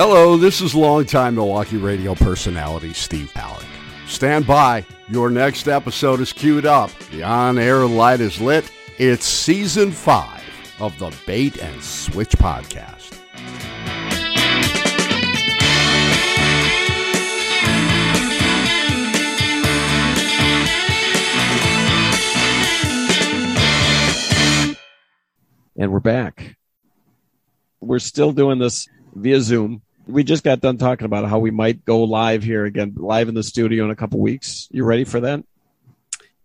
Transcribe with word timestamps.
Hello, 0.00 0.36
this 0.36 0.60
is 0.60 0.76
longtime 0.76 1.34
Milwaukee 1.34 1.76
radio 1.76 2.14
personality 2.14 2.92
Steve 2.92 3.32
Palec. 3.34 3.66
Stand 4.06 4.46
by. 4.46 4.86
Your 5.08 5.28
next 5.28 5.66
episode 5.66 6.20
is 6.20 6.32
queued 6.32 6.64
up. 6.64 6.96
The 7.10 7.24
on 7.24 7.58
air 7.58 7.84
light 7.84 8.20
is 8.20 8.40
lit. 8.40 8.70
It's 8.98 9.26
season 9.26 9.90
five 9.90 10.40
of 10.78 10.96
the 11.00 11.12
Bait 11.26 11.60
and 11.60 11.82
Switch 11.82 12.30
podcast. 12.30 13.12
And 25.76 25.90
we're 25.90 25.98
back. 25.98 26.56
We're 27.80 27.98
still 27.98 28.30
doing 28.30 28.60
this 28.60 28.86
via 29.12 29.40
Zoom. 29.40 29.82
We 30.08 30.24
just 30.24 30.42
got 30.42 30.60
done 30.60 30.78
talking 30.78 31.04
about 31.04 31.28
how 31.28 31.38
we 31.38 31.50
might 31.50 31.84
go 31.84 32.04
live 32.04 32.42
here 32.42 32.64
again, 32.64 32.94
live 32.96 33.28
in 33.28 33.34
the 33.34 33.42
studio 33.42 33.84
in 33.84 33.90
a 33.90 33.96
couple 33.96 34.18
weeks. 34.20 34.66
You 34.70 34.84
ready 34.84 35.04
for 35.04 35.20
that? 35.20 35.44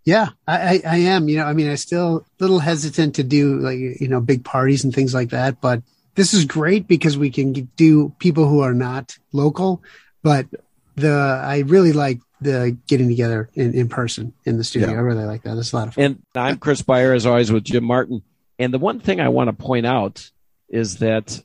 Yeah, 0.03 0.29
I, 0.45 0.81
I, 0.85 0.97
am. 0.97 1.29
You 1.29 1.37
know, 1.37 1.45
I 1.45 1.53
mean, 1.53 1.69
I 1.69 1.75
still 1.75 2.17
a 2.17 2.43
little 2.43 2.59
hesitant 2.59 3.15
to 3.15 3.23
do 3.23 3.59
like 3.59 3.77
you 3.77 4.09
know 4.09 4.19
big 4.19 4.43
parties 4.43 4.83
and 4.83 4.93
things 4.93 5.13
like 5.13 5.29
that, 5.29 5.61
but 5.61 5.81
this 6.15 6.33
is 6.33 6.43
great 6.43 6.87
because 6.87 7.17
we 7.17 7.29
can 7.29 7.53
do 7.77 8.09
people 8.19 8.47
who 8.47 8.59
are 8.59 8.73
not 8.73 9.17
local. 9.31 9.81
But 10.21 10.47
the 10.95 11.11
I 11.11 11.59
really 11.59 11.93
like 11.93 12.19
the 12.41 12.77
getting 12.87 13.07
together 13.07 13.49
in, 13.53 13.73
in 13.73 13.87
person 13.87 14.33
in 14.45 14.57
the 14.57 14.63
studio. 14.63 14.91
Yeah. 14.91 14.97
I 14.97 14.99
really 14.99 15.23
like 15.23 15.43
that. 15.43 15.57
It's 15.57 15.71
a 15.71 15.75
lot 15.75 15.87
of 15.87 15.95
fun. 15.95 16.03
And 16.03 16.23
I'm 16.35 16.57
Chris 16.57 16.81
Beyer, 16.81 17.13
as 17.13 17.25
always, 17.25 17.51
with 17.51 17.63
Jim 17.63 17.85
Martin. 17.85 18.21
And 18.59 18.73
the 18.73 18.79
one 18.79 18.99
thing 18.99 19.19
I 19.19 19.29
want 19.29 19.47
to 19.47 19.53
point 19.53 19.85
out 19.85 20.29
is 20.69 20.97
that 20.97 21.41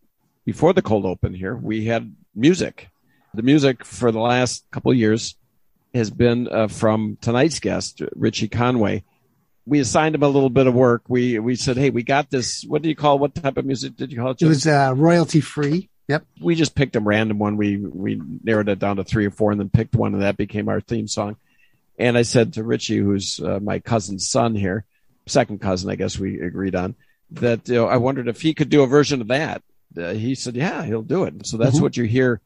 before 0.48 0.72
the 0.72 0.80
cold 0.80 1.04
open 1.04 1.34
here, 1.34 1.54
we 1.54 1.84
had 1.84 2.16
music. 2.34 2.88
The 3.34 3.42
music 3.42 3.84
for 3.84 4.10
the 4.10 4.18
last 4.18 4.64
couple 4.70 4.90
of 4.90 4.96
years 4.96 5.36
has 5.92 6.10
been 6.10 6.48
uh, 6.48 6.68
from 6.68 7.18
tonight's 7.20 7.60
guest, 7.60 8.00
Richie 8.16 8.48
Conway. 8.48 9.04
We 9.66 9.78
assigned 9.78 10.14
him 10.14 10.22
a 10.22 10.28
little 10.28 10.48
bit 10.48 10.66
of 10.66 10.72
work. 10.72 11.02
We 11.06 11.38
we 11.38 11.54
said, 11.54 11.76
"Hey, 11.76 11.90
we 11.90 12.02
got 12.02 12.30
this. 12.30 12.64
What 12.66 12.80
do 12.80 12.88
you 12.88 12.96
call? 12.96 13.18
What 13.18 13.34
type 13.34 13.58
of 13.58 13.66
music 13.66 13.96
did 13.96 14.10
you 14.10 14.16
call 14.16 14.30
it?" 14.30 14.40
It 14.40 14.46
was 14.46 14.66
uh, 14.66 14.94
royalty 14.96 15.42
free. 15.42 15.90
Yep. 16.08 16.24
We 16.40 16.54
just 16.54 16.74
picked 16.74 16.96
a 16.96 17.00
random 17.00 17.38
one. 17.38 17.58
We 17.58 17.76
we 17.76 18.18
narrowed 18.42 18.70
it 18.70 18.78
down 18.78 18.96
to 18.96 19.04
three 19.04 19.26
or 19.26 19.30
four, 19.30 19.50
and 19.50 19.60
then 19.60 19.68
picked 19.68 19.94
one, 19.94 20.14
and 20.14 20.22
that 20.22 20.38
became 20.38 20.70
our 20.70 20.80
theme 20.80 21.08
song. 21.08 21.36
And 21.98 22.16
I 22.16 22.22
said 22.22 22.54
to 22.54 22.64
Richie, 22.64 22.96
who's 22.96 23.38
uh, 23.38 23.60
my 23.60 23.80
cousin's 23.80 24.30
son 24.30 24.54
here, 24.54 24.86
second 25.26 25.60
cousin, 25.60 25.90
I 25.90 25.96
guess 25.96 26.18
we 26.18 26.40
agreed 26.40 26.74
on 26.74 26.94
that. 27.32 27.68
You 27.68 27.74
know, 27.74 27.86
I 27.86 27.98
wondered 27.98 28.28
if 28.28 28.40
he 28.40 28.54
could 28.54 28.70
do 28.70 28.82
a 28.82 28.86
version 28.86 29.20
of 29.20 29.28
that. 29.28 29.62
Uh, 29.98 30.12
he 30.12 30.34
said, 30.34 30.56
"Yeah, 30.56 30.84
he'll 30.84 31.02
do 31.02 31.24
it." 31.24 31.46
So 31.46 31.56
that's 31.56 31.76
mm-hmm. 31.76 31.82
what 31.82 31.96
you 31.96 32.04
hear 32.04 32.40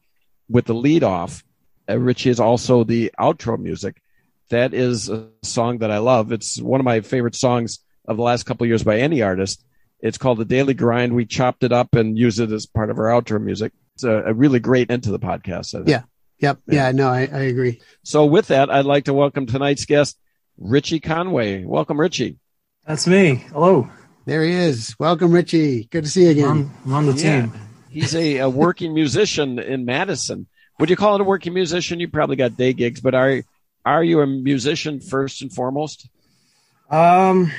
with 0.49 0.65
the 0.65 0.73
lead 0.73 1.03
off 1.03 1.43
uh, 1.89 1.97
Richie 1.97 2.29
is 2.29 2.39
also 2.39 2.83
the 2.83 3.11
outro 3.19 3.59
music. 3.59 4.01
That 4.49 4.73
is 4.73 5.09
a 5.09 5.29
song 5.41 5.79
that 5.79 5.91
I 5.91 5.97
love. 5.97 6.31
It's 6.31 6.61
one 6.61 6.79
of 6.79 6.85
my 6.85 7.01
favorite 7.01 7.35
songs 7.35 7.79
of 8.07 8.17
the 8.17 8.23
last 8.23 8.43
couple 8.43 8.65
of 8.65 8.69
years 8.69 8.83
by 8.83 8.99
any 8.99 9.21
artist. 9.21 9.63
It's 9.99 10.17
called 10.17 10.37
The 10.37 10.45
Daily 10.45 10.73
Grind. 10.73 11.13
We 11.13 11.25
chopped 11.25 11.63
it 11.63 11.71
up 11.71 11.95
and 11.95 12.17
used 12.17 12.39
it 12.39 12.51
as 12.51 12.65
part 12.65 12.89
of 12.89 12.99
our 12.99 13.05
outro 13.05 13.41
music. 13.41 13.71
It's 13.95 14.03
a, 14.03 14.23
a 14.25 14.33
really 14.33 14.59
great 14.59 14.91
end 14.91 15.03
to 15.03 15.11
the 15.11 15.19
podcast. 15.19 15.87
Yeah. 15.87 16.03
Yep. 16.39 16.59
Yeah. 16.67 16.73
yeah 16.73 16.91
no, 16.91 17.09
I, 17.09 17.21
I 17.21 17.41
agree. 17.43 17.81
So 18.03 18.25
with 18.25 18.47
that, 18.47 18.69
I'd 18.69 18.85
like 18.85 19.05
to 19.05 19.13
welcome 19.13 19.45
tonight's 19.45 19.85
guest, 19.85 20.17
Richie 20.57 20.99
Conway. 20.99 21.63
Welcome, 21.63 21.99
Richie. 21.99 22.37
That's 22.85 23.07
me. 23.07 23.35
Hello. 23.35 23.89
There 24.25 24.43
he 24.43 24.51
is. 24.51 24.95
Welcome, 24.99 25.31
Richie. 25.31 25.85
Good 25.85 26.05
to 26.05 26.09
see 26.09 26.23
you 26.23 26.29
again. 26.31 26.49
I'm, 26.49 26.71
I'm 26.85 26.93
on 26.93 27.05
the 27.07 27.13
team. 27.13 27.53
He's 27.89 28.15
a, 28.15 28.37
a 28.37 28.49
working 28.49 28.93
musician 28.93 29.59
in 29.59 29.85
Madison 29.85 30.47
would 30.79 30.89
you 30.89 30.95
call 30.95 31.15
it 31.15 31.21
a 31.21 31.23
working 31.23 31.53
musician? 31.53 31.99
You 31.99 32.07
probably 32.07 32.35
got 32.35 32.57
day 32.57 32.73
gigs, 32.73 33.01
but 33.01 33.13
are 33.13 33.43
are 33.85 34.03
you 34.03 34.21
a 34.21 34.27
musician 34.27 34.99
first 34.99 35.41
and 35.41 35.53
foremost? 35.53 36.07
Um, 36.89 37.51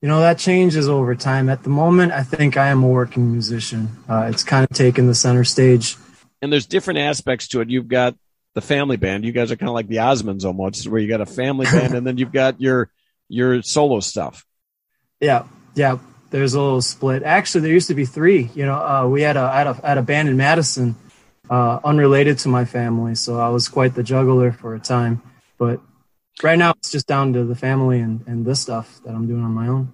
you 0.00 0.08
know 0.08 0.20
that 0.20 0.38
changes 0.38 0.88
over 0.88 1.14
time. 1.14 1.48
At 1.48 1.62
the 1.62 1.70
moment, 1.70 2.12
I 2.12 2.22
think 2.22 2.56
I 2.56 2.68
am 2.68 2.82
a 2.82 2.88
working 2.88 3.32
musician. 3.32 3.88
Uh, 4.08 4.28
it's 4.32 4.44
kind 4.44 4.66
of 4.68 4.76
taken 4.76 5.06
the 5.06 5.14
center 5.14 5.44
stage. 5.44 5.96
And 6.42 6.52
there's 6.52 6.66
different 6.66 7.00
aspects 7.00 7.48
to 7.48 7.60
it. 7.60 7.70
You've 7.70 7.88
got 7.88 8.14
the 8.54 8.60
family 8.60 8.96
band. 8.96 9.24
You 9.24 9.32
guys 9.32 9.50
are 9.50 9.56
kind 9.56 9.70
of 9.70 9.74
like 9.74 9.88
the 9.88 9.96
Osmonds 9.96 10.44
almost, 10.44 10.86
where 10.86 11.00
you 11.00 11.08
got 11.08 11.20
a 11.22 11.26
family 11.26 11.66
band, 11.66 11.94
and 11.94 12.06
then 12.06 12.18
you've 12.18 12.32
got 12.32 12.60
your 12.60 12.90
your 13.28 13.62
solo 13.62 14.00
stuff. 14.00 14.44
Yeah, 15.20 15.44
yeah. 15.74 15.98
There's 16.30 16.54
a 16.54 16.60
little 16.60 16.82
split. 16.82 17.22
Actually, 17.22 17.62
there 17.62 17.72
used 17.72 17.88
to 17.88 17.94
be 17.94 18.04
three. 18.04 18.50
You 18.54 18.66
know, 18.66 18.74
uh, 18.74 19.06
we 19.08 19.22
had 19.22 19.36
a, 19.36 19.50
had 19.50 19.66
a 19.68 19.74
had 19.74 19.98
a 19.98 20.02
band 20.02 20.28
in 20.28 20.36
Madison 20.36 20.96
uh, 21.48 21.80
unrelated 21.84 22.38
to 22.38 22.48
my 22.48 22.64
family. 22.64 23.14
So 23.14 23.38
I 23.38 23.48
was 23.48 23.68
quite 23.68 23.94
the 23.94 24.02
juggler 24.02 24.52
for 24.52 24.74
a 24.74 24.80
time. 24.80 25.22
But 25.58 25.80
right 26.42 26.58
now 26.58 26.72
it's 26.72 26.90
just 26.90 27.06
down 27.06 27.32
to 27.34 27.44
the 27.44 27.54
family 27.54 28.00
and, 28.00 28.26
and 28.26 28.44
this 28.44 28.60
stuff 28.60 29.00
that 29.04 29.14
I'm 29.14 29.26
doing 29.26 29.44
on 29.44 29.52
my 29.52 29.68
own. 29.68 29.92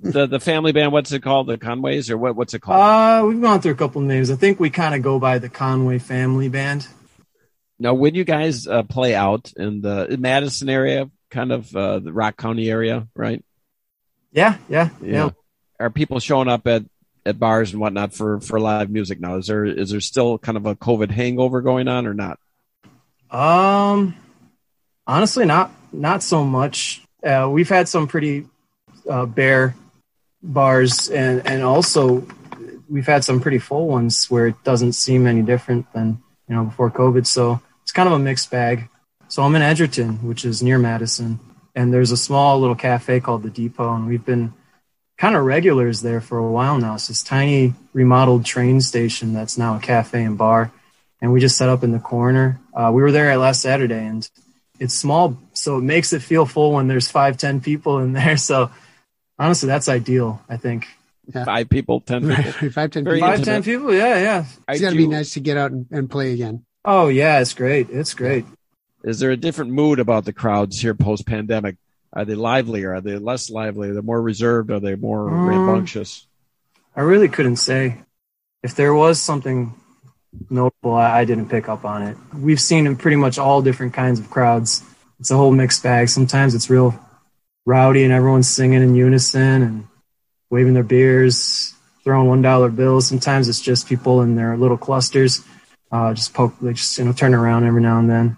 The 0.00 0.26
the 0.26 0.40
family 0.40 0.72
band, 0.72 0.92
what's 0.92 1.12
it 1.12 1.22
called? 1.22 1.46
The 1.46 1.56
Conways 1.56 2.10
or 2.10 2.18
what? 2.18 2.36
What's 2.36 2.52
it 2.52 2.60
called? 2.60 2.80
Uh, 2.80 3.26
we've 3.26 3.40
gone 3.40 3.60
through 3.60 3.72
a 3.72 3.76
couple 3.76 4.00
names. 4.02 4.30
I 4.30 4.36
think 4.36 4.60
we 4.60 4.68
kind 4.70 4.94
of 4.94 5.02
go 5.02 5.18
by 5.18 5.38
the 5.38 5.48
Conway 5.48 5.98
Family 5.98 6.48
Band. 6.48 6.86
Now, 7.78 7.94
when 7.94 8.14
you 8.14 8.24
guys 8.24 8.66
uh, 8.66 8.82
play 8.82 9.14
out 9.14 9.52
in 9.56 9.80
the 9.80 10.16
Madison 10.18 10.68
area, 10.68 11.10
kind 11.30 11.52
of 11.52 11.74
uh, 11.74 11.98
the 12.00 12.12
Rock 12.12 12.36
County 12.36 12.70
area, 12.70 13.08
right? 13.14 13.42
Yeah, 14.34 14.58
yeah, 14.68 14.90
yeah, 15.00 15.12
yeah. 15.12 15.30
Are 15.78 15.90
people 15.90 16.18
showing 16.18 16.48
up 16.48 16.66
at 16.66 16.82
at 17.24 17.38
bars 17.38 17.72
and 17.72 17.80
whatnot 17.80 18.12
for 18.12 18.40
for 18.40 18.60
live 18.60 18.90
music 18.90 19.20
now? 19.20 19.36
Is 19.36 19.46
there 19.46 19.64
is 19.64 19.90
there 19.90 20.00
still 20.00 20.38
kind 20.38 20.58
of 20.58 20.66
a 20.66 20.74
COVID 20.74 21.10
hangover 21.10 21.62
going 21.62 21.88
on 21.88 22.06
or 22.06 22.14
not? 22.14 22.38
Um, 23.30 24.14
honestly, 25.06 25.46
not 25.46 25.70
not 25.92 26.22
so 26.22 26.44
much. 26.44 27.02
Uh, 27.24 27.48
we've 27.50 27.68
had 27.68 27.88
some 27.88 28.08
pretty 28.08 28.46
uh, 29.08 29.24
bare 29.24 29.76
bars, 30.42 31.08
and 31.08 31.46
and 31.46 31.62
also 31.62 32.26
we've 32.88 33.06
had 33.06 33.24
some 33.24 33.40
pretty 33.40 33.58
full 33.58 33.86
ones 33.86 34.28
where 34.30 34.48
it 34.48 34.56
doesn't 34.64 34.94
seem 34.94 35.28
any 35.28 35.42
different 35.42 35.90
than 35.92 36.20
you 36.48 36.56
know 36.56 36.64
before 36.64 36.90
COVID. 36.90 37.24
So 37.26 37.60
it's 37.82 37.92
kind 37.92 38.08
of 38.08 38.12
a 38.14 38.18
mixed 38.18 38.50
bag. 38.50 38.88
So 39.28 39.44
I'm 39.44 39.54
in 39.54 39.62
Edgerton, 39.62 40.26
which 40.26 40.44
is 40.44 40.60
near 40.60 40.78
Madison, 40.78 41.38
and 41.74 41.92
there's 41.92 42.10
a 42.10 42.16
small 42.16 42.60
little 42.60 42.76
cafe 42.76 43.20
called 43.20 43.42
the 43.42 43.50
Depot, 43.50 43.94
and 43.94 44.06
we've 44.06 44.24
been 44.24 44.52
kind 45.18 45.36
of 45.36 45.44
regulars 45.44 46.02
there 46.02 46.20
for 46.20 46.38
a 46.38 46.50
while 46.50 46.78
now. 46.78 46.94
It's 46.94 47.08
this 47.08 47.22
tiny 47.22 47.74
remodeled 47.92 48.44
train 48.44 48.80
station 48.80 49.32
that's 49.32 49.56
now 49.56 49.76
a 49.76 49.80
cafe 49.80 50.24
and 50.24 50.36
bar. 50.36 50.72
And 51.20 51.32
we 51.32 51.40
just 51.40 51.56
set 51.56 51.68
up 51.68 51.82
in 51.82 51.92
the 51.92 51.98
corner. 51.98 52.60
Uh, 52.74 52.90
we 52.92 53.02
were 53.02 53.12
there 53.12 53.36
last 53.36 53.62
Saturday 53.62 54.04
and 54.04 54.28
it's 54.80 54.94
small, 54.94 55.38
so 55.52 55.78
it 55.78 55.82
makes 55.82 56.12
it 56.12 56.20
feel 56.20 56.46
full 56.46 56.72
when 56.72 56.88
there's 56.88 57.08
five, 57.08 57.36
ten 57.36 57.60
people 57.60 58.00
in 58.00 58.12
there. 58.20 58.36
So 58.36 58.70
honestly, 59.38 59.68
that's 59.68 59.88
ideal, 59.88 60.42
I 60.48 60.56
think. 60.56 60.88
Yeah. 61.32 61.44
Five 61.44 61.70
people, 61.70 62.00
ten 62.00 62.28
people. 62.34 62.70
five, 62.70 62.90
ten 62.90 63.04
people. 63.04 63.20
Five, 63.20 63.44
ten 63.44 63.62
people, 63.62 63.94
yeah, 63.94 64.18
yeah. 64.18 64.44
It's 64.68 64.80
got 64.80 64.90
to 64.90 64.96
be 64.96 65.06
nice 65.06 65.34
to 65.34 65.40
get 65.40 65.56
out 65.56 65.70
and, 65.70 65.86
and 65.90 66.10
play 66.10 66.32
again. 66.32 66.64
Oh, 66.84 67.08
yeah, 67.08 67.40
it's 67.40 67.54
great. 67.54 67.88
It's 67.88 68.12
great. 68.12 68.44
Is 69.04 69.20
there 69.20 69.30
a 69.30 69.36
different 69.36 69.70
mood 69.70 70.00
about 70.00 70.24
the 70.24 70.32
crowds 70.32 70.80
here 70.80 70.94
post 70.94 71.26
pandemic 71.26 71.76
are 72.14 72.24
they 72.24 72.36
livelier? 72.36 72.94
Are 72.94 73.00
they 73.00 73.18
less 73.18 73.50
lively? 73.50 73.88
Are 73.88 73.94
they 73.94 74.00
more 74.00 74.22
reserved? 74.22 74.70
Are 74.70 74.78
they 74.78 74.94
more 74.94 75.28
um, 75.28 75.48
rambunctious? 75.48 76.26
I 76.94 77.00
really 77.00 77.28
couldn't 77.28 77.56
say. 77.56 78.02
If 78.62 78.76
there 78.76 78.94
was 78.94 79.20
something 79.20 79.74
notable, 80.48 80.94
I, 80.94 81.20
I 81.20 81.24
didn't 81.24 81.48
pick 81.48 81.68
up 81.68 81.84
on 81.84 82.02
it. 82.02 82.16
We've 82.32 82.60
seen 82.60 82.86
in 82.86 82.96
pretty 82.96 83.16
much 83.16 83.36
all 83.36 83.62
different 83.62 83.94
kinds 83.94 84.20
of 84.20 84.30
crowds. 84.30 84.84
It's 85.18 85.32
a 85.32 85.36
whole 85.36 85.50
mixed 85.50 85.82
bag. 85.82 86.08
Sometimes 86.08 86.54
it's 86.54 86.70
real 86.70 86.98
rowdy 87.66 88.04
and 88.04 88.12
everyone's 88.12 88.48
singing 88.48 88.82
in 88.82 88.94
unison 88.94 89.62
and 89.62 89.88
waving 90.50 90.74
their 90.74 90.84
beers, 90.84 91.74
throwing 92.04 92.28
one 92.28 92.42
dollar 92.42 92.68
bills. 92.68 93.08
Sometimes 93.08 93.48
it's 93.48 93.60
just 93.60 93.88
people 93.88 94.22
in 94.22 94.36
their 94.36 94.56
little 94.56 94.78
clusters, 94.78 95.42
uh, 95.90 96.14
just 96.14 96.32
poke, 96.32 96.54
they 96.60 96.74
just 96.74 96.96
you 96.96 97.04
know 97.04 97.12
turn 97.12 97.34
around 97.34 97.64
every 97.64 97.82
now 97.82 97.98
and 97.98 98.08
then. 98.08 98.36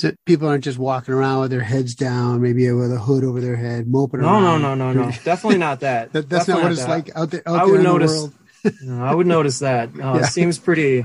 So 0.00 0.12
people 0.24 0.48
aren't 0.48 0.64
just 0.64 0.78
walking 0.78 1.12
around 1.12 1.40
with 1.40 1.50
their 1.50 1.60
heads 1.60 1.94
down, 1.94 2.40
maybe 2.40 2.70
with 2.72 2.90
a 2.90 2.98
hood 2.98 3.22
over 3.22 3.38
their 3.38 3.56
head, 3.56 3.86
moping 3.86 4.22
no, 4.22 4.28
around. 4.28 4.62
No, 4.62 4.74
no, 4.74 4.92
no, 4.92 4.92
no, 4.94 5.02
no. 5.10 5.10
Definitely 5.24 5.58
not 5.58 5.80
that. 5.80 6.10
that 6.14 6.26
that's 6.26 6.46
Definitely 6.46 6.62
not 6.62 6.62
what 6.62 6.72
it's 6.72 6.84
that. 6.84 6.88
like 6.88 7.16
out 7.16 7.30
there. 7.30 7.42
Out 7.46 7.54
I 7.54 7.64
there 7.66 7.74
would 7.74 7.82
notice. 7.82 8.28
no, 8.82 9.04
I 9.04 9.14
would 9.14 9.26
notice 9.26 9.58
that. 9.58 9.90
Uh, 9.90 9.98
yeah. 9.98 10.16
It 10.20 10.24
seems 10.24 10.58
pretty, 10.58 11.04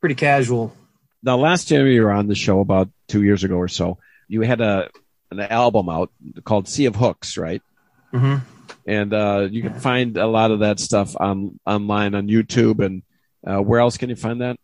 pretty 0.00 0.16
casual. 0.16 0.76
Now, 1.22 1.36
last 1.36 1.68
time 1.68 1.86
you 1.86 2.02
were 2.02 2.10
on 2.10 2.26
the 2.26 2.34
show 2.34 2.58
about 2.58 2.90
two 3.06 3.22
years 3.22 3.44
ago 3.44 3.54
or 3.54 3.68
so, 3.68 3.98
you 4.26 4.40
had 4.40 4.60
a 4.60 4.90
an 5.30 5.38
album 5.38 5.88
out 5.88 6.10
called 6.42 6.66
Sea 6.66 6.86
of 6.86 6.96
Hooks, 6.96 7.36
right? 7.36 7.62
Mm-hmm. 8.12 8.38
And 8.88 9.14
uh, 9.14 9.46
you 9.48 9.62
can 9.62 9.78
find 9.78 10.16
a 10.16 10.26
lot 10.26 10.50
of 10.50 10.60
that 10.60 10.80
stuff 10.80 11.14
on 11.16 11.60
online 11.64 12.16
on 12.16 12.26
YouTube. 12.26 12.84
And 12.84 13.04
uh, 13.46 13.62
where 13.62 13.78
else 13.78 13.96
can 13.96 14.10
you 14.10 14.16
find 14.16 14.40
that? 14.40 14.56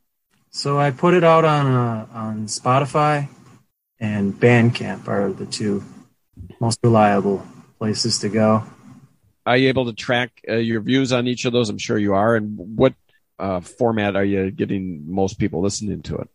So 0.50 0.80
I 0.80 0.90
put 0.90 1.14
it 1.14 1.22
out 1.22 1.44
on 1.44 1.66
uh, 1.66 2.06
on 2.12 2.46
Spotify 2.46 3.28
and 4.02 4.34
Bandcamp 4.34 5.06
are 5.06 5.32
the 5.32 5.46
two 5.46 5.82
most 6.60 6.80
reliable 6.82 7.46
places 7.78 8.18
to 8.18 8.28
go. 8.28 8.64
Are 9.46 9.56
you 9.56 9.68
able 9.68 9.86
to 9.86 9.92
track 9.92 10.30
uh, 10.48 10.56
your 10.56 10.80
views 10.80 11.12
on 11.12 11.26
each 11.28 11.44
of 11.44 11.52
those? 11.52 11.70
I'm 11.70 11.78
sure 11.78 11.96
you 11.96 12.14
are. 12.14 12.34
And 12.34 12.76
what 12.76 12.94
uh, 13.38 13.60
format 13.60 14.16
are 14.16 14.24
you 14.24 14.50
getting 14.50 15.04
most 15.06 15.38
people 15.38 15.62
listening 15.62 16.02
to 16.02 16.16
it? 16.16 16.28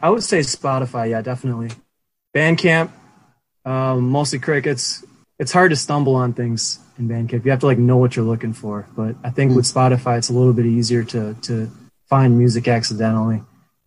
I 0.00 0.10
would 0.10 0.22
say 0.22 0.40
Spotify. 0.40 1.10
Yeah, 1.10 1.20
definitely. 1.20 1.70
Bandcamp, 2.34 2.90
um, 3.64 4.08
mostly 4.10 4.38
crickets. 4.38 5.04
It's 5.40 5.52
hard 5.52 5.70
to 5.70 5.76
stumble 5.76 6.14
on 6.14 6.32
things 6.32 6.78
in 6.98 7.08
Bandcamp. 7.08 7.44
You 7.44 7.50
have 7.50 7.60
to 7.60 7.66
like 7.66 7.78
know 7.78 7.96
what 7.96 8.14
you're 8.14 8.24
looking 8.24 8.52
for. 8.52 8.86
But 8.96 9.16
I 9.24 9.30
think 9.30 9.54
with 9.54 9.64
Spotify, 9.64 10.18
it's 10.18 10.28
a 10.28 10.32
little 10.32 10.52
bit 10.52 10.66
easier 10.66 11.02
to 11.04 11.34
to 11.42 11.70
find 12.08 12.38
music 12.38 12.68
accidentally. 12.68 13.42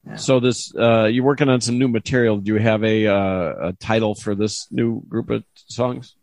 Yeah. 0.08 0.16
So 0.16 0.40
this, 0.40 0.74
uh, 0.76 1.06
you're 1.06 1.24
working 1.24 1.50
on 1.50 1.62
some 1.62 1.78
new 1.78 1.88
material. 1.88 2.38
Do 2.38 2.54
you 2.54 2.60
have 2.60 2.84
a, 2.84 3.08
uh, 3.08 3.70
a 3.70 3.74
title 3.80 4.16
for 4.16 4.34
this 4.36 4.68
new 4.72 5.02
group 5.08 5.30
of 5.30 5.44
songs? 5.56 6.16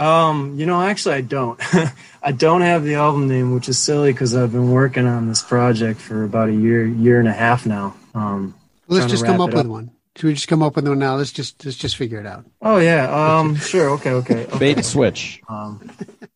Um, 0.00 0.58
you 0.58 0.64
know, 0.64 0.80
actually, 0.80 1.16
I 1.16 1.20
don't. 1.20 1.60
I 2.22 2.32
don't 2.32 2.62
have 2.62 2.84
the 2.84 2.94
album 2.94 3.28
name, 3.28 3.54
which 3.54 3.68
is 3.68 3.78
silly 3.78 4.12
because 4.12 4.34
I've 4.34 4.50
been 4.50 4.70
working 4.70 5.06
on 5.06 5.28
this 5.28 5.42
project 5.42 6.00
for 6.00 6.24
about 6.24 6.48
a 6.48 6.54
year, 6.54 6.86
year 6.86 7.18
and 7.18 7.28
a 7.28 7.32
half 7.32 7.66
now. 7.66 7.94
Um, 8.14 8.54
well, 8.88 8.98
let's 8.98 9.10
just 9.10 9.26
come 9.26 9.42
up, 9.42 9.50
up 9.50 9.56
with 9.56 9.66
one. 9.66 9.90
Should 10.16 10.26
we 10.26 10.34
just 10.34 10.48
come 10.48 10.62
up 10.62 10.74
with 10.74 10.88
one 10.88 10.98
now? 10.98 11.16
Let's 11.16 11.32
just 11.32 11.64
let's 11.66 11.76
just 11.76 11.96
figure 11.96 12.18
it 12.18 12.26
out. 12.26 12.46
Oh 12.62 12.78
yeah. 12.78 13.38
Um. 13.38 13.56
sure. 13.56 13.90
Okay. 13.90 14.12
Okay. 14.12 14.46
okay. 14.46 14.58
Bait 14.58 14.76
and 14.78 14.86
switch. 14.86 15.42
Um, 15.48 15.90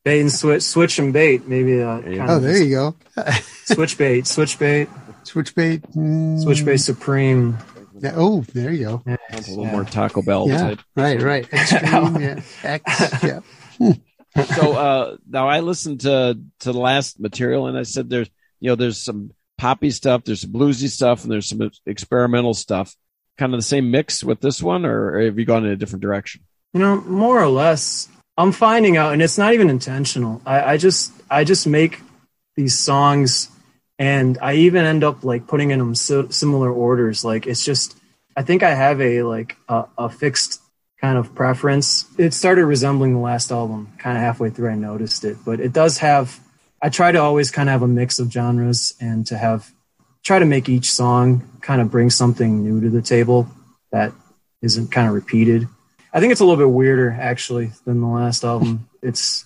bait 0.05 0.21
and 0.21 0.31
switch. 0.31 0.63
Switch 0.63 0.99
and 0.99 1.13
bait. 1.13 1.49
Maybe. 1.49 1.83
Uh, 1.83 2.03
oh, 2.29 2.39
there 2.39 2.63
you 2.63 2.71
go. 2.71 2.97
switch 3.65 3.97
bait. 3.97 4.27
Switch 4.27 4.59
bait. 4.59 4.89
Switch 5.25 5.55
bait. 5.55 5.83
Mm. 5.93 6.43
Switch 6.43 6.65
bait 6.65 6.79
supreme. 6.79 7.59
Yeah, 7.99 8.15
oh, 8.17 8.43
there 8.53 8.73
you 8.73 8.85
go. 8.85 9.03
Yeah, 9.07 9.17
a 9.33 9.37
little 9.37 9.65
yeah. 9.65 9.73
more 9.73 9.85
Taco 9.85 10.23
Bell 10.23 10.49
yeah, 10.49 10.59
type. 10.59 10.81
Right. 10.97 11.23
Right. 11.23 11.49
Extreme. 11.53 12.21
yeah. 12.21 12.41
X. 12.63 13.25
Yeah. 13.81 13.95
so 14.55 14.73
uh, 14.73 15.17
now 15.29 15.49
I 15.49 15.61
listened 15.61 16.03
to 16.03 16.39
to 16.61 16.73
the 16.73 16.79
last 16.79 17.19
material 17.19 17.67
and 17.67 17.77
I 17.77 17.83
said 17.83 18.09
there's 18.09 18.31
you 18.61 18.71
know 18.71 18.77
there's 18.77 18.99
some 18.99 19.33
poppy 19.59 19.91
stuff, 19.91 20.25
there's 20.25 20.43
some 20.43 20.53
bluesy 20.53 20.89
stuff, 20.89 21.23
and 21.23 21.33
there's 21.33 21.49
some 21.49 21.71
experimental 21.87 22.55
stuff. 22.55 22.95
Kind 23.37 23.53
of 23.53 23.59
the 23.59 23.65
same 23.65 23.91
mix 23.91 24.23
with 24.23 24.41
this 24.41 24.63
one, 24.63 24.85
or 24.85 25.21
have 25.21 25.39
you 25.39 25.45
gone 25.45 25.65
in 25.65 25.73
a 25.73 25.77
different 25.77 26.03
direction? 26.03 26.43
You 26.73 26.81
know, 26.81 27.01
more 27.03 27.41
or 27.41 27.49
less. 27.49 28.09
I'm 28.37 28.53
finding 28.53 28.97
out, 28.97 29.13
and 29.13 29.23
it's 29.23 29.39
not 29.39 29.55
even 29.55 29.71
intentional. 29.71 30.43
I, 30.45 30.73
I 30.73 30.77
just 30.77 31.13
I 31.31 31.45
just 31.45 31.67
make 31.67 32.01
these 32.57 32.77
songs, 32.79 33.49
and 33.99 34.39
I 34.41 34.55
even 34.55 34.85
end 34.85 35.05
up 35.05 35.25
like 35.25 35.47
putting 35.47 35.71
in 35.71 35.79
them 35.79 35.95
so, 35.95 36.29
similar 36.29 36.71
orders. 36.71 37.25
Like 37.25 37.47
it's 37.47 37.65
just 37.65 37.97
I 38.37 38.43
think 38.43 38.63
I 38.63 38.75
have 38.75 39.01
a 39.01 39.23
like 39.23 39.57
a, 39.69 39.85
a 39.97 40.09
fixed 40.09 40.61
kind 41.01 41.19
of 41.19 41.35
preference. 41.35 42.07
It 42.19 42.35
started 42.35 42.65
resembling 42.67 43.13
the 43.13 43.21
last 43.21 43.53
album. 43.53 43.93
Kind 43.99 44.17
of 44.17 44.23
halfway 44.23 44.51
through, 44.51 44.71
I 44.71 44.75
noticed 44.75 45.25
it, 45.25 45.37
but 45.45 45.61
it 45.61 45.73
does 45.73 45.99
have 45.99 46.41
I 46.83 46.89
try 46.89 47.13
to 47.13 47.19
always 47.19 47.51
kind 47.51 47.69
of 47.69 47.73
have 47.73 47.83
a 47.83 47.89
mix 47.89 48.19
of 48.19 48.31
genres 48.33 48.95
and 49.01 49.27
to 49.27 49.39
have 49.39 49.73
try 50.23 50.39
to 50.39 50.45
make 50.47 50.69
each 50.69 50.93
song 50.93 51.43
kind 51.61 51.81
of 51.81 51.91
bring 51.91 52.11
something 52.11 52.65
new 52.65 52.81
to 52.81 52.91
the 52.91 53.03
table 53.03 53.49
that 53.93 54.13
isn't 54.63 54.91
kind 54.91 55.07
of 55.07 55.15
repeated. 55.15 55.69
I 56.13 56.21
think 56.21 56.33
it's 56.33 56.41
a 56.41 56.45
little 56.45 56.63
bit 56.63 56.73
weirder 56.73 57.17
actually 57.19 57.73
than 57.85 58.01
the 58.01 58.07
last 58.07 58.45
album. 58.45 58.89
It's 59.03 59.45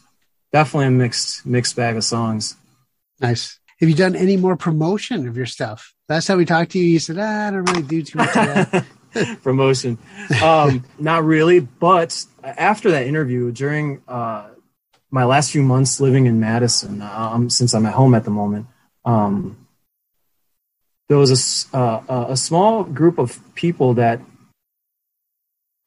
definitely 0.52 0.86
a 0.86 0.90
mixed 0.92 1.44
mixed 1.44 1.74
bag 1.76 1.96
of 1.96 2.04
songs. 2.04 2.56
Nice. 3.20 3.57
Have 3.80 3.88
you 3.88 3.94
done 3.94 4.16
any 4.16 4.36
more 4.36 4.56
promotion 4.56 5.28
of 5.28 5.36
your 5.36 5.46
stuff? 5.46 5.94
Last 6.08 6.26
time 6.26 6.38
we 6.38 6.44
talked 6.44 6.72
to 6.72 6.78
you, 6.78 6.84
you 6.84 6.98
said, 6.98 7.16
ah, 7.18 7.46
I 7.46 7.50
don't 7.50 7.64
really 7.64 7.82
do 7.82 8.02
too 8.02 8.18
much 8.18 8.28
of 8.28 8.34
that. 8.34 8.84
promotion. 9.42 9.98
Um, 10.42 10.84
not 10.98 11.24
really, 11.24 11.60
but 11.60 12.24
after 12.42 12.90
that 12.90 13.06
interview, 13.06 13.52
during 13.52 14.02
uh, 14.08 14.48
my 15.10 15.24
last 15.24 15.50
few 15.50 15.62
months 15.62 16.00
living 16.00 16.26
in 16.26 16.40
Madison, 16.40 17.02
um, 17.02 17.50
since 17.50 17.74
I'm 17.74 17.86
at 17.86 17.94
home 17.94 18.14
at 18.14 18.24
the 18.24 18.30
moment, 18.30 18.66
um, 19.04 19.66
there 21.08 21.16
was 21.16 21.66
a, 21.72 21.76
uh, 21.76 22.26
a 22.30 22.36
small 22.36 22.84
group 22.84 23.18
of 23.18 23.40
people 23.54 23.94
that 23.94 24.20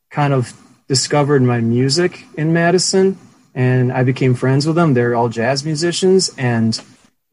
kind 0.10 0.34
of 0.34 0.54
discovered 0.88 1.42
my 1.42 1.62
music 1.62 2.26
in 2.36 2.54
Madison, 2.54 3.18
and 3.54 3.92
I 3.92 4.04
became 4.04 4.34
friends 4.34 4.66
with 4.66 4.76
them. 4.76 4.94
They're 4.94 5.14
all 5.14 5.30
jazz 5.30 5.64
musicians, 5.64 6.32
and 6.38 6.82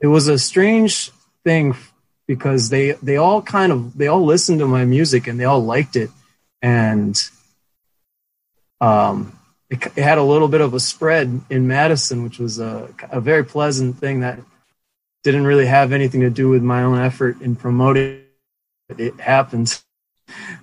it 0.01 0.07
was 0.07 0.29
a 0.29 0.39
strange 0.39 1.11
thing 1.45 1.75
because 2.27 2.69
they 2.69 2.93
they 3.03 3.17
all 3.17 3.43
kind 3.43 3.73
of 3.73 3.97
they 3.97 4.07
all 4.07 4.25
listened 4.25 4.61
to 4.61 4.67
my 4.67 4.85
music 4.85 5.27
and 5.27 5.41
they 5.41 5.45
all 5.45 5.65
liked 5.65 5.97
it, 5.97 6.11
and 6.63 7.21
um, 8.81 9.39
it, 9.71 9.85
it, 9.97 10.03
had 10.03 10.19
a 10.19 10.23
little 10.23 10.49
bit 10.49 10.61
of 10.61 10.75
a 10.75 10.81
spread 10.81 11.41
in 11.51 11.67
Madison, 11.67 12.23
which 12.23 12.39
was 12.39 12.59
a, 12.59 12.89
a 13.11 13.21
very 13.21 13.45
pleasant 13.45 13.99
thing 13.99 14.21
that 14.21 14.39
didn't 15.25 15.47
really 15.47 15.67
have 15.67 15.93
anything 15.93 16.21
to 16.21 16.31
do 16.31 16.49
with 16.49 16.63
my 16.63 16.83
own 16.83 16.99
effort 16.99 17.41
in 17.41 17.57
promoting 17.57 18.23
it. 18.89 19.01
It 19.01 19.21
happened, 19.21 19.81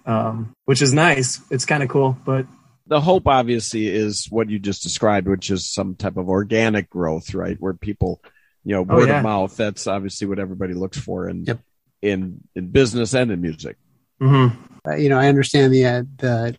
um, 0.05 0.53
which 0.65 0.81
is 0.81 0.93
nice. 0.93 1.41
It's 1.51 1.65
kind 1.65 1.83
of 1.83 1.89
cool, 1.89 2.17
but 2.25 2.47
the 2.87 3.01
hope 3.01 3.27
obviously 3.27 3.87
is 3.87 4.27
what 4.29 4.49
you 4.49 4.59
just 4.59 4.83
described, 4.83 5.27
which 5.27 5.49
is 5.49 5.67
some 5.67 5.95
type 5.95 6.17
of 6.17 6.29
organic 6.29 6.89
growth, 6.89 7.33
right? 7.33 7.57
Where 7.59 7.73
people, 7.73 8.21
you 8.65 8.73
know, 8.73 8.81
oh, 8.81 8.95
word 8.95 9.09
oh, 9.09 9.13
yeah. 9.13 9.17
of 9.17 9.23
mouth. 9.23 9.55
That's 9.55 9.87
obviously 9.87 10.27
what 10.27 10.39
everybody 10.39 10.73
looks 10.73 10.97
for 10.97 11.29
in 11.29 11.45
yep. 11.45 11.59
in 12.01 12.41
in 12.55 12.71
business 12.71 13.13
and 13.13 13.31
in 13.31 13.39
music. 13.39 13.77
Mm-hmm. 14.21 14.59
Uh, 14.87 14.95
you 14.95 15.09
know, 15.09 15.19
I 15.19 15.27
understand 15.27 15.73
the 15.73 15.85
uh, 15.85 16.03
the 16.17 16.57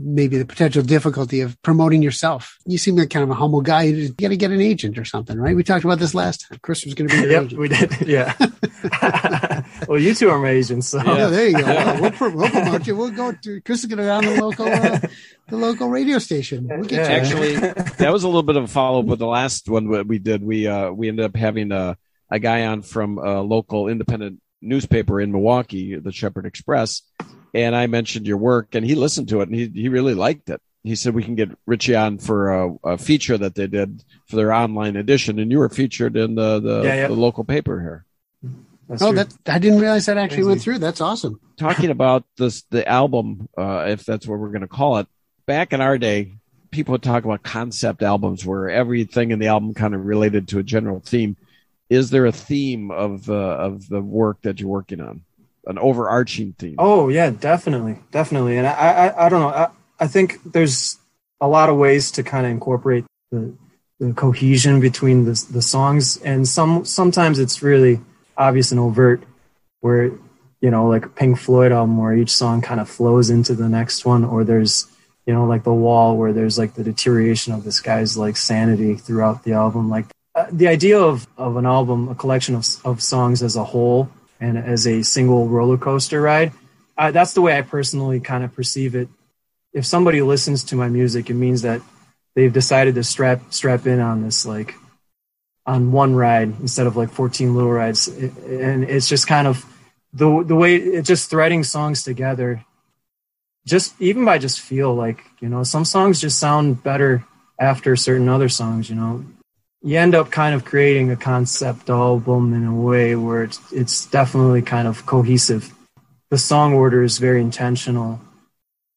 maybe 0.00 0.38
the 0.38 0.44
potential 0.46 0.82
difficulty 0.82 1.40
of 1.40 1.60
promoting 1.62 2.02
yourself. 2.02 2.56
You 2.66 2.78
seem 2.78 2.96
like 2.96 3.10
kind 3.10 3.22
of 3.22 3.30
a 3.30 3.34
humble 3.34 3.60
guy. 3.60 3.82
You 3.82 4.10
got 4.10 4.28
to 4.28 4.36
get 4.36 4.50
an 4.50 4.60
agent 4.60 4.98
or 4.98 5.04
something, 5.04 5.38
right? 5.38 5.56
We 5.56 5.64
talked 5.64 5.84
about 5.84 5.98
this 5.98 6.14
last 6.14 6.46
time. 6.48 6.58
Chris 6.62 6.84
was 6.84 6.94
going 6.94 7.08
to 7.08 7.16
be 7.16 7.22
your 7.22 7.30
yep, 7.30 7.42
agent. 7.44 7.60
we 7.60 7.68
did. 7.68 7.88
Yeah. 8.08 8.34
well, 9.88 9.98
you 9.98 10.14
two 10.14 10.30
are 10.30 10.38
my 10.38 10.50
agents. 10.50 10.88
So. 10.88 11.02
Yeah, 11.02 11.26
there 11.26 11.48
you 11.48 11.60
go. 11.60 11.66
Well, 11.88 11.94
we'll, 12.20 12.36
we'll, 12.36 12.50
promote 12.50 12.86
you. 12.86 12.96
We'll 12.96 13.10
go 13.10 13.32
to 13.32 13.60
Chris 13.62 13.80
is 13.80 13.86
going 13.86 13.98
to 13.98 14.04
go 14.04 14.14
on 14.14 14.24
the 14.24 14.42
local, 14.42 14.66
uh, 14.66 14.98
the 15.48 15.56
local 15.56 15.88
radio 15.88 16.18
station. 16.18 16.68
We'll 16.68 16.84
get 16.84 17.10
yeah. 17.10 17.16
Actually, 17.16 17.56
that 17.56 18.12
was 18.12 18.24
a 18.24 18.28
little 18.28 18.42
bit 18.42 18.56
of 18.56 18.64
a 18.64 18.68
follow 18.68 19.00
up 19.00 19.06
with 19.06 19.18
the 19.18 19.26
last 19.26 19.68
one 19.68 20.06
we 20.06 20.18
did. 20.18 20.42
We, 20.42 20.66
uh, 20.66 20.90
we 20.90 21.08
ended 21.08 21.24
up 21.24 21.36
having 21.36 21.72
a, 21.72 21.96
a 22.30 22.38
guy 22.38 22.66
on 22.66 22.82
from 22.82 23.18
a 23.18 23.40
local 23.40 23.88
independent 23.88 24.40
newspaper 24.60 25.20
in 25.20 25.32
Milwaukee, 25.32 25.96
the 25.96 26.12
Shepherd 26.12 26.46
Express 26.46 27.02
and 27.54 27.74
I 27.74 27.86
mentioned 27.86 28.26
your 28.26 28.36
work, 28.36 28.74
and 28.74 28.84
he 28.84 28.94
listened 28.94 29.28
to 29.28 29.40
it, 29.40 29.48
and 29.48 29.54
he 29.54 29.68
he 29.68 29.88
really 29.88 30.14
liked 30.14 30.50
it. 30.50 30.60
He 30.84 30.94
said 30.94 31.14
we 31.14 31.24
can 31.24 31.34
get 31.34 31.50
Richie 31.66 31.96
on 31.96 32.18
for 32.18 32.50
a, 32.50 32.74
a 32.84 32.98
feature 32.98 33.36
that 33.36 33.54
they 33.54 33.66
did 33.66 34.04
for 34.26 34.36
their 34.36 34.52
online 34.52 34.96
edition, 34.96 35.38
and 35.38 35.50
you 35.50 35.58
were 35.58 35.68
featured 35.68 36.16
in 36.16 36.34
the 36.34 36.60
the, 36.60 36.82
yeah, 36.82 36.94
yeah. 36.94 37.06
the 37.08 37.14
local 37.14 37.44
paper 37.44 37.80
here. 37.80 38.04
That's 38.88 39.02
oh, 39.02 39.12
that 39.12 39.34
I 39.46 39.58
didn't 39.58 39.80
realize 39.80 40.06
that 40.06 40.16
actually 40.16 40.36
Crazy. 40.36 40.48
went 40.48 40.62
through. 40.62 40.78
That's 40.78 41.00
awesome. 41.00 41.40
Talking 41.58 41.90
about 41.90 42.24
this, 42.38 42.62
the 42.70 42.88
album, 42.88 43.48
uh, 43.58 43.84
if 43.88 44.04
that's 44.04 44.26
what 44.26 44.38
we're 44.38 44.48
going 44.48 44.62
to 44.62 44.68
call 44.68 44.98
it. 44.98 45.06
Back 45.44 45.72
in 45.72 45.80
our 45.82 45.98
day, 45.98 46.32
people 46.70 46.92
would 46.92 47.02
talk 47.02 47.24
about 47.24 47.42
concept 47.42 48.02
albums 48.02 48.46
where 48.46 48.70
everything 48.70 49.30
in 49.30 49.38
the 49.38 49.48
album 49.48 49.74
kind 49.74 49.94
of 49.94 50.06
related 50.06 50.48
to 50.48 50.58
a 50.58 50.62
general 50.62 51.00
theme. 51.00 51.36
Is 51.90 52.10
there 52.10 52.26
a 52.26 52.32
theme 52.32 52.90
of 52.90 53.28
uh, 53.28 53.34
of 53.34 53.88
the 53.88 54.00
work 54.00 54.42
that 54.42 54.60
you're 54.60 54.70
working 54.70 55.00
on? 55.00 55.22
An 55.68 55.78
overarching 55.78 56.54
theme. 56.54 56.76
Oh 56.78 57.08
yeah, 57.08 57.30
definitely, 57.30 57.98
definitely. 58.10 58.56
And 58.56 58.66
I, 58.66 58.72
I, 58.72 59.26
I 59.26 59.28
don't 59.28 59.40
know. 59.40 59.48
I, 59.48 59.68
I 60.00 60.06
think 60.08 60.40
there's 60.44 60.98
a 61.40 61.46
lot 61.46 61.68
of 61.68 61.76
ways 61.76 62.10
to 62.12 62.22
kind 62.22 62.46
of 62.46 62.52
incorporate 62.52 63.04
the, 63.30 63.54
the 64.00 64.12
cohesion 64.14 64.80
between 64.80 65.24
the 65.24 65.46
the 65.52 65.62
songs, 65.62 66.16
and 66.22 66.48
some 66.48 66.84
sometimes 66.84 67.38
it's 67.38 67.62
really 67.62 68.00
obvious 68.36 68.72
and 68.72 68.80
overt, 68.80 69.22
where 69.80 70.10
you 70.60 70.70
know, 70.70 70.88
like 70.88 71.14
Pink 71.14 71.38
Floyd 71.38 71.70
album, 71.70 71.98
where 71.98 72.16
each 72.16 72.30
song 72.30 72.62
kind 72.62 72.80
of 72.80 72.88
flows 72.88 73.30
into 73.30 73.54
the 73.54 73.68
next 73.68 74.04
one, 74.04 74.24
or 74.24 74.42
there's 74.44 74.88
you 75.26 75.34
know, 75.34 75.44
like 75.44 75.62
the 75.62 75.74
wall, 75.74 76.16
where 76.16 76.32
there's 76.32 76.58
like 76.58 76.74
the 76.74 76.82
deterioration 76.82 77.52
of 77.52 77.62
this 77.62 77.80
guy's 77.80 78.16
like 78.16 78.36
sanity 78.36 78.96
throughout 78.96 79.44
the 79.44 79.52
album, 79.52 79.88
like. 79.88 80.06
Uh, 80.34 80.46
the 80.52 80.68
idea 80.68 80.96
of, 80.96 81.26
of 81.36 81.56
an 81.56 81.66
album, 81.66 82.08
a 82.08 82.14
collection 82.14 82.54
of, 82.54 82.64
of 82.84 83.02
songs 83.02 83.42
as 83.42 83.56
a 83.56 83.64
whole, 83.64 84.08
and 84.40 84.58
as 84.58 84.86
a 84.86 85.02
single 85.02 85.48
roller 85.48 85.78
coaster 85.78 86.20
ride. 86.20 86.52
Uh, 86.96 87.10
that's 87.10 87.32
the 87.32 87.40
way 87.40 87.56
I 87.56 87.62
personally 87.62 88.20
kind 88.20 88.44
of 88.44 88.54
perceive 88.54 88.94
it. 88.94 89.08
If 89.72 89.86
somebody 89.86 90.22
listens 90.22 90.64
to 90.64 90.76
my 90.76 90.88
music, 90.88 91.30
it 91.30 91.34
means 91.34 91.62
that 91.62 91.80
they've 92.34 92.52
decided 92.52 92.94
to 92.94 93.02
strap 93.02 93.52
strap 93.52 93.86
in 93.86 93.98
on 93.98 94.22
this 94.22 94.46
like 94.46 94.74
on 95.66 95.90
one 95.90 96.14
ride 96.14 96.54
instead 96.60 96.86
of 96.86 96.96
like 96.96 97.10
14 97.10 97.54
little 97.54 97.70
rides 97.70 98.06
and 98.06 98.84
it's 98.84 99.08
just 99.08 99.26
kind 99.26 99.48
of 99.48 99.66
the 100.12 100.44
the 100.44 100.54
way 100.54 100.76
it 100.76 101.02
just 101.02 101.30
threading 101.30 101.64
songs 101.64 102.04
together 102.04 102.64
just 103.66 104.00
even 104.00 104.24
by 104.24 104.38
just 104.38 104.60
feel 104.60 104.94
like 104.94 105.24
you 105.40 105.48
know 105.48 105.64
some 105.64 105.84
songs 105.84 106.20
just 106.20 106.38
sound 106.38 106.80
better 106.82 107.24
after 107.58 107.96
certain 107.96 108.28
other 108.28 108.48
songs 108.48 108.88
you 108.88 108.94
know 108.94 109.24
you 109.82 109.98
end 109.98 110.14
up 110.14 110.30
kind 110.30 110.54
of 110.54 110.64
creating 110.64 111.10
a 111.10 111.16
concept 111.16 111.88
album 111.88 112.52
in 112.52 112.64
a 112.64 112.74
way 112.74 113.14
where 113.14 113.44
it's, 113.44 113.60
it's 113.72 114.06
definitely 114.06 114.62
kind 114.62 114.88
of 114.88 115.06
cohesive. 115.06 115.72
The 116.30 116.38
song 116.38 116.74
order 116.74 117.02
is 117.02 117.18
very 117.18 117.40
intentional. 117.40 118.20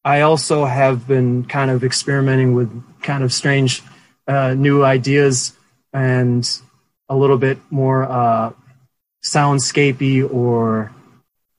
I 0.03 0.21
also 0.21 0.65
have 0.65 1.07
been 1.07 1.45
kind 1.45 1.69
of 1.69 1.83
experimenting 1.83 2.55
with 2.55 2.83
kind 3.01 3.23
of 3.23 3.31
strange 3.31 3.83
uh, 4.27 4.55
new 4.55 4.83
ideas 4.83 5.53
and 5.93 6.47
a 7.07 7.15
little 7.15 7.37
bit 7.37 7.59
more 7.69 8.03
uh, 8.03 8.51
soundscapey 9.23 10.27
or 10.33 10.91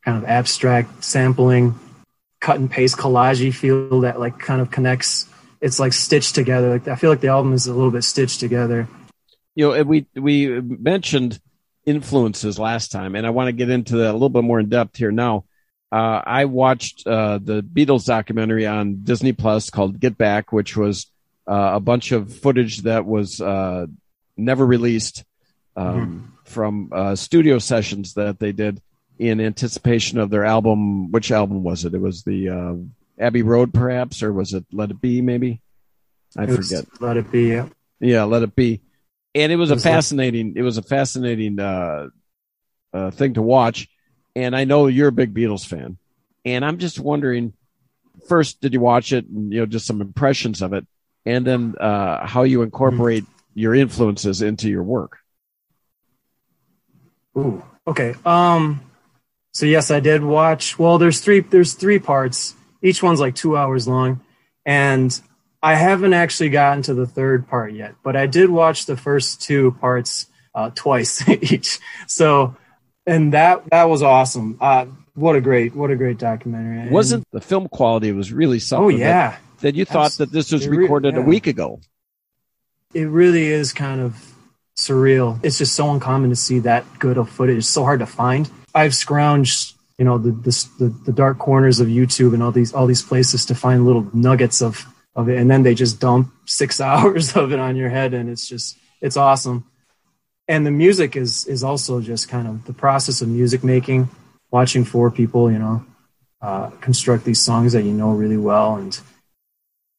kind 0.05 0.19
of 0.19 0.29
abstract 0.29 1.05
sampling, 1.05 1.79
cut 2.41 2.59
and 2.59 2.69
paste 2.71 2.97
collagey 2.97 3.55
feel 3.55 4.01
that 4.01 4.19
like 4.19 4.39
kind 4.39 4.61
of 4.61 4.71
connects. 4.71 5.29
It's 5.61 5.79
like 5.79 5.93
stitched 5.93 6.35
together. 6.35 6.71
Like 6.71 6.89
I 6.89 6.97
feel 6.97 7.11
like 7.11 7.21
the 7.21 7.29
album 7.29 7.53
is 7.53 7.69
a 7.69 7.73
little 7.73 7.93
bit 7.93 8.03
stitched 8.03 8.41
together. 8.41 8.89
You 9.55 9.75
know, 9.75 9.83
we 9.83 10.07
we 10.15 10.61
mentioned 10.61 11.41
influences 11.85 12.59
last 12.59 12.93
time, 12.93 13.15
and 13.15 13.27
I 13.27 13.31
want 13.31 13.49
to 13.49 13.53
get 13.53 13.71
into 13.71 13.99
that 13.99 14.11
a 14.11 14.13
little 14.13 14.29
bit 14.29 14.45
more 14.45 14.61
in 14.61 14.69
depth 14.69 14.97
here 14.97 15.13
now. 15.13 15.45
Uh, 15.91 16.23
I 16.25 16.47
watched 16.47 17.07
uh, 17.07 17.39
the 17.39 17.63
Beatles 17.63 18.07
documentary 18.07 18.67
on 18.67 19.03
Disney 19.03 19.33
Plus 19.33 19.69
called 19.69 20.01
Get 20.01 20.17
Back, 20.17 20.51
which 20.51 20.75
was 20.75 21.07
uh, 21.47 21.73
a 21.75 21.81
bunch 21.81 22.13
of 22.13 22.35
footage 22.35 22.79
that 22.83 23.05
was 23.05 23.41
uh, 23.43 23.87
never 24.37 24.65
released 24.65 25.25
um, 25.77 25.87
mm-hmm. 25.87 26.27
from 26.45 26.91
uh, 26.93 27.15
studio 27.15 27.59
sessions 27.59 28.15
that 28.15 28.39
they 28.39 28.53
did 28.53 28.81
in 29.19 29.41
anticipation 29.41 30.19
of 30.19 30.31
their 30.31 30.45
album. 30.45 31.11
Which 31.11 31.31
album 31.31 31.63
was 31.63 31.85
it? 31.85 31.95
It 31.95 32.01
was 32.01 32.23
the 32.23 32.49
uh, 32.49 32.75
Abbey 33.23 33.43
Road, 33.43 33.75
perhaps, 33.75 34.23
or 34.23 34.33
was 34.33 34.55
it 34.55 34.65
Let 34.73 34.91
It 34.91 35.01
Be? 35.01 35.21
Maybe 35.21 35.61
I 36.37 36.45
it 36.45 36.57
forget. 36.57 36.87
Let 37.01 37.19
It 37.19 37.31
Be. 37.31 37.49
Yeah. 37.49 37.69
yeah, 38.01 38.25
Let 38.25 38.43
It 38.43 38.57
Be. 38.57 38.81
And 39.35 39.51
it 39.51 39.57
was, 39.57 39.71
it 39.71 39.75
was 39.75 39.85
a 39.85 39.89
fascinating. 39.89 40.49
Like- 40.49 40.57
it 40.57 40.63
was 40.63 40.79
a 40.79 40.83
fascinating 40.83 41.59
uh, 41.59 42.09
uh, 42.93 43.11
thing 43.11 43.35
to 43.35 43.43
watch. 43.43 43.89
And 44.35 44.57
I 44.57 44.65
know 44.65 44.87
you're 44.87 45.09
a 45.09 45.13
big 45.13 45.35
Beatles 45.35 45.67
fan, 45.67 45.99
and 46.45 46.65
I'm 46.65 46.79
just 46.79 46.99
wondering. 46.99 47.53
First, 48.29 48.61
did 48.61 48.73
you 48.73 48.81
watch 48.81 49.13
it? 49.13 49.27
And, 49.27 49.53
you 49.53 49.61
know, 49.61 49.67
just 49.67 49.87
some 49.87 50.01
impressions 50.01 50.63
of 50.63 50.75
it, 50.75 50.87
and 51.25 51.47
then 51.47 51.75
uh, 51.81 52.25
how 52.27 52.43
you 52.45 52.63
incorporate 52.63 53.25
mm-hmm. 53.25 53.59
your 53.59 53.75
influences 53.75 54.43
into 54.43 54.69
your 54.69 54.83
work. 54.83 55.19
Ooh, 57.37 57.65
okay. 57.87 58.15
Um, 58.25 58.81
so 59.53 59.67
yes, 59.67 59.91
I 59.91 60.01
did 60.01 60.23
watch. 60.23 60.79
Well, 60.79 60.99
there's 60.99 61.21
three. 61.21 61.41
There's 61.41 61.73
three 61.73 61.99
parts. 61.99 62.55
Each 62.83 63.03
one's 63.03 63.19
like 63.19 63.35
two 63.35 63.57
hours 63.57 63.89
long, 63.89 64.21
and 64.65 65.21
I 65.63 65.75
haven't 65.75 66.13
actually 66.13 66.51
gotten 66.51 66.83
to 66.85 66.95
the 66.95 67.07
third 67.07 67.47
part 67.47 67.73
yet. 67.73 67.95
But 68.03 68.17
I 68.17 68.27
did 68.27 68.51
watch 68.51 68.87
the 68.87 68.97
first 68.97 69.41
two 69.41 69.73
parts 69.81 70.27
uh, 70.55 70.71
twice 70.75 71.27
each. 71.29 71.79
So, 72.07 72.57
and 73.07 73.33
that 73.33 73.71
that 73.71 73.85
was 73.85 74.03
awesome. 74.03 74.59
Uh, 74.61 74.87
what 75.15 75.37
a 75.37 75.41
great 75.41 75.75
what 75.75 75.91
a 75.91 75.97
great 75.97 76.19
documentary. 76.19 76.91
Wasn't 76.91 77.25
the 77.31 77.41
film 77.41 77.69
quality 77.69 78.13
was 78.13 78.33
really 78.33 78.59
something? 78.59 78.85
Oh 78.85 78.89
yeah. 78.89 79.31
That, 79.31 79.41
that 79.61 79.75
you 79.75 79.85
thought 79.85 80.13
that 80.13 80.33
this 80.33 80.51
was 80.53 80.67
recorded 80.67 81.15
re- 81.15 81.21
yeah. 81.21 81.25
a 81.25 81.29
week 81.29 81.47
ago. 81.47 81.81
It 82.95 83.05
really 83.05 83.47
is 83.47 83.73
kind 83.73 84.01
of 84.01 84.35
surreal. 84.77 85.39
It's 85.43 85.59
just 85.59 85.75
so 85.75 85.91
uncommon 85.91 86.31
to 86.31 86.37
see 86.37 86.59
that 86.61 86.85
good 86.99 87.19
of 87.19 87.29
footage. 87.31 87.59
It's 87.59 87.69
so 87.69 87.85
hard 87.85 88.01
to 88.01 88.07
find. 88.07 88.51
I've 88.75 88.93
scrounged, 88.93 89.75
you 89.99 90.05
know, 90.05 90.19
the, 90.19 90.31
the, 90.79 90.89
the 91.07 91.13
dark 91.13 91.39
corners 91.39 91.81
of 91.81 91.89
YouTube 91.89 92.35
and 92.35 92.43
all 92.43 92.53
these 92.53 92.73
all 92.73 92.87
these 92.87 93.03
places 93.03 93.47
to 93.47 93.55
find 93.55 93.87
little 93.87 94.09
nuggets 94.13 94.61
of 94.61 94.87
of 95.15 95.29
it, 95.29 95.39
and 95.39 95.51
then 95.51 95.63
they 95.63 95.75
just 95.75 96.01
dump 96.01 96.33
six 96.47 96.81
hours 96.89 97.37
of 97.37 97.53
it 97.53 97.59
on 97.59 97.77
your 97.77 97.91
head, 97.91 98.15
and 98.15 98.29
it's 98.31 98.49
just 98.49 98.79
it's 99.01 99.17
awesome. 99.17 99.65
And 100.49 100.67
the 100.67 100.71
music 100.71 101.17
is 101.17 101.47
is 101.47 101.63
also 101.65 102.01
just 102.01 102.29
kind 102.29 102.49
of 102.49 102.65
the 102.65 102.73
process 102.73 103.23
of 103.23 103.29
music 103.29 103.65
making, 103.65 104.09
watching 104.51 104.85
four 104.85 105.11
people, 105.11 105.51
you 105.51 105.59
know, 105.59 105.85
uh, 106.41 106.71
construct 106.81 107.25
these 107.25 107.41
songs 107.41 107.73
that 107.73 107.83
you 107.83 107.93
know 107.93 108.13
really 108.13 108.37
well, 108.37 108.77
and 108.77 108.99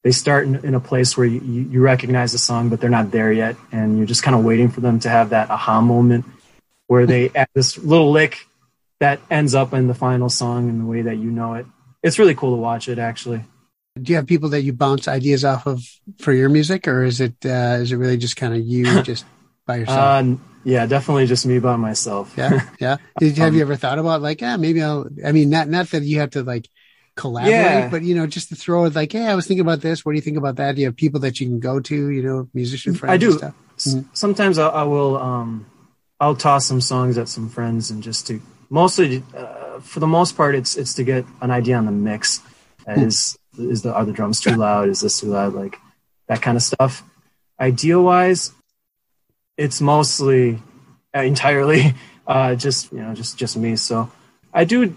they 0.02 0.12
start 0.12 0.46
in, 0.46 0.56
in 0.56 0.74
a 0.74 0.80
place 0.80 1.16
where 1.16 1.26
you, 1.26 1.40
you 1.40 1.80
recognize 1.80 2.32
the 2.32 2.38
song, 2.38 2.68
but 2.68 2.80
they're 2.80 2.90
not 2.90 3.10
there 3.10 3.32
yet, 3.32 3.56
and 3.72 3.96
you're 3.96 4.06
just 4.06 4.22
kind 4.22 4.36
of 4.36 4.44
waiting 4.44 4.68
for 4.68 4.80
them 4.80 5.00
to 5.00 5.08
have 5.08 5.30
that 5.30 5.50
aha 5.50 5.80
moment 5.80 6.26
where 6.86 7.06
they 7.06 7.30
add 7.34 7.48
this 7.54 7.78
little 7.78 8.10
lick 8.10 8.46
that 9.00 9.20
ends 9.30 9.54
up 9.54 9.72
in 9.72 9.86
the 9.88 9.94
final 9.94 10.28
song 10.28 10.68
in 10.68 10.78
the 10.78 10.84
way 10.84 11.02
that 11.02 11.16
you 11.16 11.30
know 11.30 11.54
it. 11.54 11.66
It's 12.02 12.18
really 12.18 12.34
cool 12.34 12.54
to 12.54 12.60
watch 12.60 12.88
it 12.88 12.98
actually. 12.98 13.42
Do 13.96 14.10
you 14.10 14.16
have 14.16 14.26
people 14.26 14.48
that 14.50 14.62
you 14.62 14.72
bounce 14.72 15.06
ideas 15.06 15.44
off 15.44 15.66
of 15.66 15.84
for 16.18 16.32
your 16.32 16.48
music, 16.48 16.88
or 16.88 17.04
is 17.04 17.20
it 17.20 17.34
uh, 17.44 17.78
is 17.80 17.92
it 17.92 17.96
really 17.96 18.16
just 18.16 18.36
kind 18.36 18.52
of 18.52 18.60
you 18.60 19.02
just 19.02 19.24
by 19.66 19.76
yourself? 19.76 19.98
Uh, 19.98 20.34
yeah, 20.64 20.86
definitely 20.86 21.26
just 21.26 21.46
me 21.46 21.60
by 21.60 21.76
myself. 21.76 22.34
yeah, 22.36 22.68
yeah. 22.80 22.96
Did 23.18 23.36
have 23.38 23.50
um, 23.50 23.54
you 23.54 23.60
ever 23.60 23.76
thought 23.76 23.98
about 23.98 24.20
like, 24.20 24.40
yeah, 24.40 24.56
maybe 24.56 24.82
I'll? 24.82 25.06
I 25.24 25.30
mean, 25.30 25.50
not 25.50 25.68
not 25.68 25.88
that 25.90 26.02
you 26.02 26.18
have 26.18 26.30
to 26.30 26.42
like 26.42 26.68
collaborate, 27.14 27.54
yeah. 27.54 27.88
but 27.88 28.02
you 28.02 28.16
know, 28.16 28.26
just 28.26 28.48
to 28.48 28.56
throw 28.56 28.84
it 28.86 28.96
like, 28.96 29.12
hey, 29.12 29.26
I 29.26 29.36
was 29.36 29.46
thinking 29.46 29.64
about 29.64 29.80
this. 29.80 30.04
What 30.04 30.12
do 30.12 30.16
you 30.16 30.22
think 30.22 30.38
about 30.38 30.56
that? 30.56 30.74
Do 30.74 30.80
you 30.80 30.88
have 30.88 30.96
people 30.96 31.20
that 31.20 31.38
you 31.38 31.46
can 31.46 31.60
go 31.60 31.78
to? 31.78 32.08
You 32.10 32.22
know, 32.22 32.48
musician 32.52 32.94
friends. 32.94 33.12
I 33.12 33.16
do. 33.16 33.38
Mm-hmm. 33.38 34.08
Sometimes 34.12 34.58
I, 34.58 34.68
I, 34.68 34.82
will. 34.84 35.16
um 35.18 35.66
I'll 36.20 36.36
toss 36.36 36.66
some 36.66 36.80
songs 36.80 37.18
at 37.18 37.28
some 37.28 37.48
friends 37.48 37.90
and 37.90 38.02
just 38.02 38.26
to 38.28 38.40
mostly 38.70 39.22
uh, 39.36 39.80
for 39.80 40.00
the 40.00 40.06
most 40.06 40.36
part 40.36 40.54
it's 40.54 40.76
it's 40.76 40.94
to 40.94 41.04
get 41.04 41.24
an 41.42 41.50
idea 41.50 41.76
on 41.76 41.86
the 41.86 41.92
mix 41.92 42.40
hmm. 42.86 43.00
is 43.00 43.36
is 43.58 43.82
the 43.82 43.92
are 43.94 44.04
the 44.04 44.12
drums 44.12 44.40
too 44.40 44.56
loud? 44.56 44.88
Is 44.88 45.00
this 45.00 45.20
too 45.20 45.28
loud? 45.28 45.54
Like 45.54 45.78
that 46.28 46.42
kind 46.42 46.56
of 46.56 46.62
stuff. 46.62 47.02
Idea 47.60 48.00
wise 48.00 48.52
it's 49.56 49.80
mostly 49.80 50.60
uh, 51.14 51.20
entirely 51.20 51.94
uh, 52.26 52.54
just 52.54 52.92
you 52.92 52.98
know 52.98 53.14
just 53.14 53.36
just 53.36 53.56
me. 53.56 53.76
So 53.76 54.10
i 54.52 54.64
do 54.64 54.96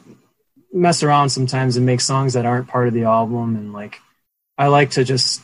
mess 0.71 1.01
around 1.01 1.29
sometimes 1.29 1.77
and 1.77 1.85
make 1.85 2.01
songs 2.01 2.33
that 2.33 2.45
aren't 2.45 2.67
part 2.67 2.87
of 2.87 2.93
the 2.93 3.03
album 3.03 3.55
and 3.55 3.73
like 3.73 3.99
i 4.57 4.67
like 4.67 4.91
to 4.91 5.03
just 5.03 5.41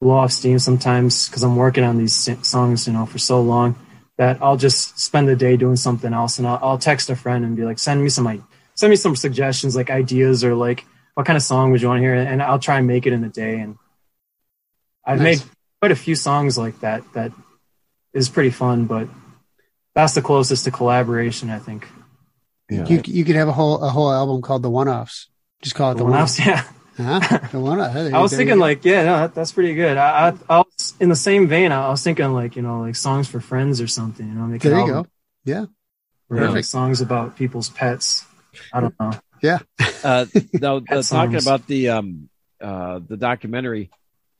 blow 0.00 0.14
off 0.14 0.30
steam 0.30 0.58
sometimes 0.58 1.26
because 1.26 1.42
i'm 1.42 1.56
working 1.56 1.82
on 1.82 1.96
these 1.96 2.28
songs 2.46 2.86
you 2.86 2.92
know 2.92 3.06
for 3.06 3.18
so 3.18 3.40
long 3.40 3.74
that 4.18 4.36
I'll 4.42 4.56
just 4.56 4.98
spend 4.98 5.28
the 5.28 5.36
day 5.36 5.56
doing 5.56 5.76
something 5.76 6.12
else, 6.12 6.38
and 6.38 6.46
I'll, 6.46 6.58
I'll 6.60 6.78
text 6.78 7.08
a 7.08 7.14
friend 7.14 7.44
and 7.44 7.56
be 7.56 7.64
like, 7.64 7.78
send 7.78 8.02
me 8.02 8.08
some 8.08 8.44
send 8.74 8.90
me 8.90 8.96
some 8.96 9.14
suggestions, 9.14 9.76
like 9.76 9.90
ideas 9.90 10.42
or 10.44 10.56
like 10.56 10.84
what 11.18 11.26
kind 11.26 11.36
of 11.36 11.42
song 11.42 11.72
would 11.72 11.82
you 11.82 11.88
want 11.88 11.98
to 11.98 12.02
hear, 12.02 12.14
and 12.14 12.40
I'll 12.40 12.60
try 12.60 12.78
and 12.78 12.86
make 12.86 13.04
it 13.04 13.12
in 13.12 13.22
the 13.22 13.28
day. 13.28 13.58
And 13.58 13.76
I've 15.04 15.18
nice. 15.18 15.40
made 15.40 15.50
quite 15.82 15.90
a 15.90 15.96
few 15.96 16.14
songs 16.14 16.56
like 16.56 16.78
that. 16.78 17.02
That 17.14 17.32
is 18.12 18.28
pretty 18.28 18.50
fun, 18.50 18.84
but 18.84 19.08
that's 19.96 20.14
the 20.14 20.22
closest 20.22 20.62
to 20.66 20.70
collaboration, 20.70 21.50
I 21.50 21.58
think. 21.58 21.88
Yeah. 22.70 22.86
You 22.86 23.02
you 23.04 23.24
could 23.24 23.34
have 23.34 23.48
a 23.48 23.52
whole 23.52 23.82
a 23.82 23.90
whole 23.90 24.12
album 24.12 24.42
called 24.42 24.62
the 24.62 24.70
One 24.70 24.86
Offs. 24.86 25.28
Just 25.60 25.74
call 25.74 25.90
it 25.90 25.94
the, 25.94 26.04
the 26.04 26.04
One 26.04 26.20
Offs. 26.20 26.38
Yeah. 26.38 26.62
Huh? 26.96 27.18
The 27.50 27.58
one 27.58 27.80
I 27.80 28.20
was 28.20 28.36
thinking 28.36 28.60
like, 28.60 28.84
yeah, 28.84 29.02
no, 29.04 29.16
that, 29.18 29.34
that's 29.34 29.50
pretty 29.50 29.74
good. 29.74 29.96
I, 29.96 30.28
I, 30.28 30.34
I, 30.48 30.58
was 30.58 30.94
in 31.00 31.08
the 31.08 31.16
same 31.16 31.48
vein. 31.48 31.72
I 31.72 31.88
was 31.90 32.02
thinking 32.02 32.32
like, 32.32 32.54
you 32.54 32.62
know, 32.62 32.80
like 32.80 32.94
songs 32.94 33.26
for 33.26 33.40
friends 33.40 33.80
or 33.80 33.88
something. 33.88 34.26
You 34.26 34.34
know, 34.34 34.46
make 34.46 34.62
there 34.62 34.78
you 34.78 34.86
go. 34.86 35.06
Yeah, 35.44 35.66
or 36.30 36.48
like 36.48 36.64
songs 36.64 37.00
about 37.00 37.34
people's 37.34 37.70
pets. 37.70 38.24
I 38.72 38.80
don't 38.80 38.94
know. 39.00 39.12
Yeah. 39.42 39.58
uh, 40.04 40.26
now, 40.52 40.80
uh, 40.90 41.02
talking 41.02 41.36
about 41.36 41.66
the 41.66 41.90
um 41.90 42.28
uh 42.60 43.00
the 43.06 43.16
documentary, 43.16 43.90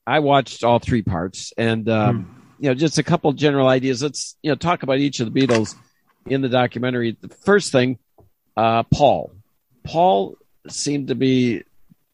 I 0.07 0.21
watched 0.21 0.65
all 0.65 0.79
three 0.79 1.03
parts, 1.03 1.53
and 1.57 1.89
um, 1.89 2.25
hmm. 2.25 2.65
you 2.65 2.71
know, 2.71 2.75
just 2.75 2.99
a 2.99 3.03
couple 3.03 3.33
general 3.33 3.69
ideas. 3.69 4.03
Let's 4.03 4.37
you 4.43 4.51
know 4.51 4.57
talk 4.57 4.83
about 4.83 4.99
each 4.99 5.21
of 5.21 5.33
the 5.33 5.41
Beatles 5.41 5.75
in 6.27 6.41
the 6.41 6.49
documentary. 6.49 7.17
The 7.21 7.29
first 7.29 7.73
thing, 7.73 7.99
uh, 8.57 8.85
Paul. 8.85 9.33
Paul 9.85 10.37
seemed 10.69 11.09
to 11.09 11.15
be 11.15 11.63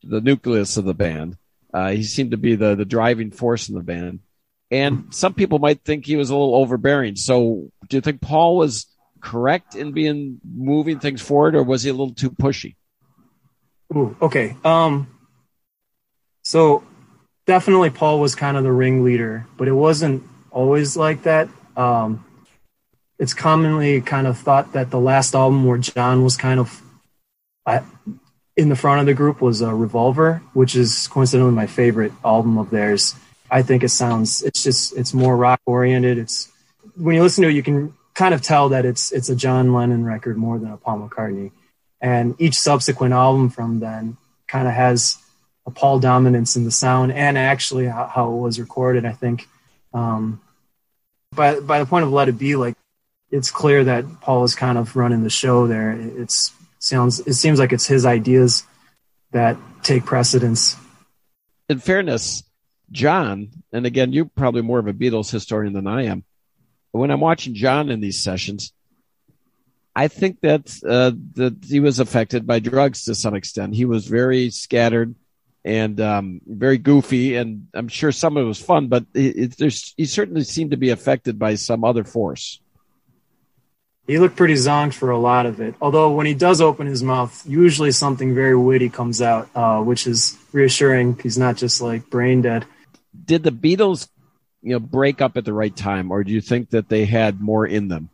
the 0.03 0.21
nucleus 0.21 0.77
of 0.77 0.85
the 0.85 0.95
band. 0.95 1.37
Uh, 1.73 1.91
he 1.91 2.03
seemed 2.03 2.33
to 2.33 2.37
be 2.37 2.57
the 2.57 2.75
the 2.75 2.85
driving 2.85 3.31
force 3.31 3.69
in 3.69 3.75
the 3.75 3.83
band, 3.83 4.21
and 4.71 5.15
some 5.15 5.35
people 5.35 5.59
might 5.59 5.83
think 5.85 6.05
he 6.05 6.17
was 6.17 6.31
a 6.31 6.37
little 6.37 6.57
overbearing. 6.57 7.17
So, 7.17 7.71
do 7.89 7.97
you 7.97 8.01
think 8.01 8.21
Paul 8.21 8.57
was 8.57 8.87
correct 9.25 9.75
in 9.75 9.93
being 9.93 10.39
moving 10.45 11.01
things 11.01 11.23
forward, 11.23 11.55
or 11.57 11.63
was 11.63 11.83
he 11.83 11.91
a 11.91 11.93
little 11.93 12.15
too 12.15 12.31
pushy? 12.31 12.77
Ooh, 13.97 14.15
okay. 14.21 14.55
Um, 14.65 15.09
so 16.43 16.85
definitely 17.47 17.91
Paul 17.91 18.21
was 18.21 18.35
kind 18.35 18.57
of 18.57 18.65
the 18.65 18.71
ringleader, 18.71 19.47
but 19.57 19.67
it 19.67 19.73
wasn't 19.73 20.23
always 20.51 20.97
like 20.97 21.23
that. 21.23 21.49
Um, 21.75 22.25
it's 23.19 23.33
commonly 23.33 24.03
kind 24.03 24.27
of 24.27 24.39
thought 24.39 24.75
that 24.75 24.91
the 24.91 25.01
last 25.01 25.35
album 25.35 25.65
where 25.65 25.79
John 25.79 26.23
was 26.23 26.37
kind 26.37 26.61
of 26.61 26.83
I, 27.65 27.83
in 28.57 28.69
the 28.69 28.77
front 28.77 29.01
of 29.01 29.07
the 29.07 29.15
group 29.15 29.41
was 29.41 29.63
a 29.63 29.75
Revolver, 29.75 30.43
which 30.53 30.77
is 30.77 31.09
coincidentally 31.09 31.55
my 31.55 31.67
favorite 31.67 32.13
album 32.25 32.59
of 32.59 32.69
theirs. 32.71 33.15
I 33.51 33.63
think 33.63 33.83
it 33.85 33.89
sounds 33.89 34.43
it's 34.43 34.63
just 34.63 34.95
it's 34.97 35.15
more 35.15 35.37
rock 35.37 35.61
oriented. 35.65 36.19
It's 36.19 36.51
when 36.97 37.17
you 37.17 37.23
listen 37.23 37.43
to 37.43 37.49
it, 37.49 37.55
you 37.55 37.63
can 37.63 37.95
kind 38.15 38.35
of 38.35 38.43
tell 38.43 38.71
that 38.71 38.85
it's 38.85 39.13
it's 39.13 39.29
a 39.29 39.37
John 39.37 39.73
Lennon 39.73 40.05
record 40.05 40.37
more 40.37 40.59
than 40.59 40.71
a 40.71 40.77
Paul 40.77 41.09
McCartney. 41.09 41.53
And 42.01 42.35
each 42.39 42.59
subsequent 42.59 43.15
album 43.15 43.51
from 43.51 43.81
then 43.81 44.17
kind 44.47 44.69
of 44.69 44.75
has 44.75 45.19
a 45.67 45.71
Paul 45.71 45.99
dominance 45.99 46.57
in 46.57 46.65
the 46.65 46.71
sound 46.71 47.13
and 47.13 47.39
actually 47.39 47.87
how, 47.87 48.35
it 48.35 48.41
was 48.41 48.61
recorded. 48.61 49.07
I 49.07 49.13
think 49.13 49.49
um, 49.93 50.41
by 51.35 51.61
by 51.61 51.79
the 51.79 51.87
point 51.87 52.05
of 52.05 52.13
Let 52.13 52.29
It 52.29 52.39
Be, 52.39 52.57
like 52.57 52.77
it's 53.31 53.51
clear 53.51 53.85
that 53.85 54.21
Paul 54.21 54.45
is 54.45 54.55
kind 54.55 54.79
of 54.79 54.95
running 54.97 55.23
the 55.23 55.31
show 55.31 55.67
there. 55.67 55.93
It's 55.93 56.53
sounds 56.79 57.21
it 57.21 57.35
seems 57.35 57.59
like 57.59 57.73
it's 57.73 57.87
his 57.87 58.05
ideas 58.05 58.65
that 59.33 59.57
take 59.83 60.05
precedence. 60.05 60.77
In 61.69 61.79
fairness, 61.79 62.45
John, 62.93 63.49
and 63.73 63.87
again, 63.87 64.13
you're 64.13 64.27
probably 64.27 64.63
more 64.63 64.79
of 64.79 64.87
a 64.87 64.93
Beatles 64.93 65.31
historian 65.31 65.73
than 65.73 65.87
I 65.87 66.05
am. 66.05 66.25
When 66.95 67.11
I'm 67.11 67.21
watching 67.21 67.55
John 67.55 67.91
in 67.91 68.01
these 68.01 68.23
sessions, 68.23 68.73
I 69.97 70.07
think 70.07 70.41
that 70.43 70.73
uh, 70.89 71.11
that 71.35 71.65
he 71.65 71.81
was 71.81 71.99
affected 71.99 72.47
by 72.47 72.61
drugs 72.61 73.05
to 73.07 73.17
some 73.17 73.35
extent. 73.35 73.75
He 73.75 73.85
was 73.85 74.07
very 74.07 74.51
scattered 74.51 75.17
and 75.65 76.01
um, 76.01 76.41
very 76.47 76.79
goofy, 76.79 77.35
and 77.35 77.67
I'm 77.75 77.89
sure 77.89 78.13
some 78.13 78.37
of 78.37 78.45
it 78.45 78.47
was 78.47 78.61
fun, 78.61 78.87
but 78.87 79.07
it, 79.13 79.37
it, 79.37 79.57
there's, 79.57 79.93
he 79.97 80.05
certainly 80.05 80.45
seemed 80.45 80.71
to 80.71 80.77
be 80.77 80.91
affected 80.91 81.37
by 81.37 81.57
some 81.57 81.83
other 81.83 82.05
force. 82.05 82.61
He 84.07 84.19
looked 84.19 84.37
pretty 84.37 84.55
zonked 84.55 84.95
for 84.95 85.11
a 85.11 85.19
lot 85.19 85.47
of 85.47 85.61
it. 85.61 85.75
Although 85.81 86.13
when 86.13 86.27
he 86.27 86.35
does 86.35 86.61
open 86.61 86.87
his 86.87 87.03
mouth, 87.03 87.43
usually 87.45 87.91
something 87.91 88.37
very 88.37 88.55
witty 88.55 88.89
comes 88.89 89.21
out, 89.21 89.49
uh, 89.55 89.81
which 89.83 90.07
is 90.07 90.39
reassuring. 90.53 91.19
He's 91.21 91.39
not 91.39 91.57
just 91.57 91.81
like 91.81 92.09
brain 92.09 92.43
dead. 92.43 92.67
Did 93.25 93.43
the 93.43 93.51
Beatles, 93.51 94.07
you 94.65 94.73
know, 94.73 94.81
break 94.81 95.21
up 95.21 95.37
at 95.37 95.45
the 95.45 95.53
right 95.53 95.75
time, 95.77 96.11
or 96.11 96.25
do 96.25 96.33
you 96.33 96.41
think 96.41 96.71
that 96.71 96.89
they 96.89 97.05
had 97.05 97.41
more 97.41 97.67
in 97.67 97.89
them? 97.89 98.09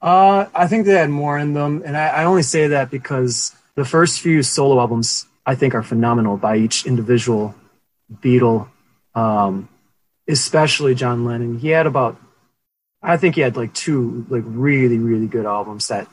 Uh, 0.00 0.46
I 0.54 0.68
think 0.68 0.86
they 0.86 0.92
had 0.92 1.10
more 1.10 1.36
in 1.36 1.54
them, 1.54 1.82
and 1.84 1.96
I, 1.96 2.08
I 2.08 2.24
only 2.24 2.42
say 2.42 2.68
that 2.68 2.90
because 2.90 3.54
the 3.74 3.84
first 3.84 4.20
few 4.20 4.42
solo 4.44 4.78
albums 4.80 5.26
I 5.44 5.56
think 5.56 5.74
are 5.74 5.82
phenomenal 5.82 6.36
by 6.36 6.56
each 6.56 6.86
individual 6.86 7.54
Beatle, 8.12 8.68
um, 9.14 9.68
especially 10.28 10.94
John 10.94 11.24
Lennon. 11.24 11.58
He 11.58 11.68
had 11.68 11.86
about, 11.86 12.16
I 13.02 13.16
think 13.16 13.34
he 13.34 13.40
had 13.40 13.56
like 13.56 13.74
two 13.74 14.24
like 14.28 14.44
really 14.46 14.98
really 14.98 15.26
good 15.26 15.46
albums 15.46 15.88
that 15.88 16.06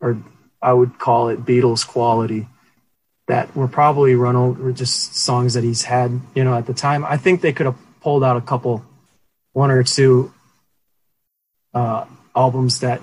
are 0.00 0.16
I 0.62 0.72
would 0.72 0.98
call 0.98 1.28
it 1.28 1.44
Beatles 1.44 1.86
quality 1.86 2.46
that 3.26 3.54
were 3.56 3.68
probably 3.68 4.14
run 4.14 4.36
over 4.36 4.72
just 4.72 5.16
songs 5.16 5.54
that 5.54 5.64
he's 5.64 5.82
had 5.82 6.20
you 6.36 6.44
know 6.44 6.54
at 6.54 6.66
the 6.66 6.74
time. 6.74 7.04
I 7.04 7.16
think 7.16 7.40
they 7.40 7.52
could 7.52 7.66
have 7.66 7.78
pulled 8.00 8.24
out 8.24 8.36
a 8.36 8.40
couple, 8.40 8.84
one 9.52 9.70
or 9.70 9.82
two 9.82 10.32
uh, 11.74 12.04
albums 12.34 12.80
that 12.80 13.00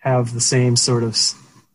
have 0.00 0.34
the 0.34 0.40
same 0.40 0.76
sort 0.76 1.02
of 1.02 1.16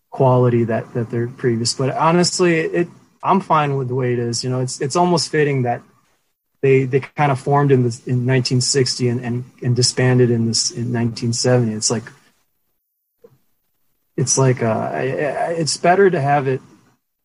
quality 0.09 0.63
that 0.65 0.93
that 0.93 1.09
they're 1.09 1.27
previous. 1.27 1.73
But 1.73 1.95
honestly, 1.95 2.59
it 2.59 2.87
I'm 3.23 3.41
fine 3.41 3.75
with 3.75 3.87
the 3.87 3.95
way 3.95 4.13
it 4.13 4.19
is. 4.19 4.43
You 4.43 4.49
know, 4.49 4.59
it's 4.59 4.81
it's 4.81 4.95
almost 4.95 5.31
fitting 5.31 5.63
that 5.63 5.81
they 6.61 6.85
they 6.85 6.99
kind 6.99 7.31
of 7.31 7.39
formed 7.39 7.71
in 7.71 7.83
the, 7.83 8.01
in 8.05 8.25
1960 8.25 9.09
and, 9.09 9.19
and 9.21 9.43
and 9.63 9.75
disbanded 9.75 10.29
in 10.31 10.45
this 10.47 10.71
in 10.71 10.93
1970. 10.93 11.73
It's 11.73 11.91
like 11.91 12.03
it's 14.15 14.37
like 14.37 14.61
uh, 14.61 14.91
it's 14.95 15.77
better 15.77 16.09
to 16.09 16.19
have 16.19 16.47
it 16.47 16.61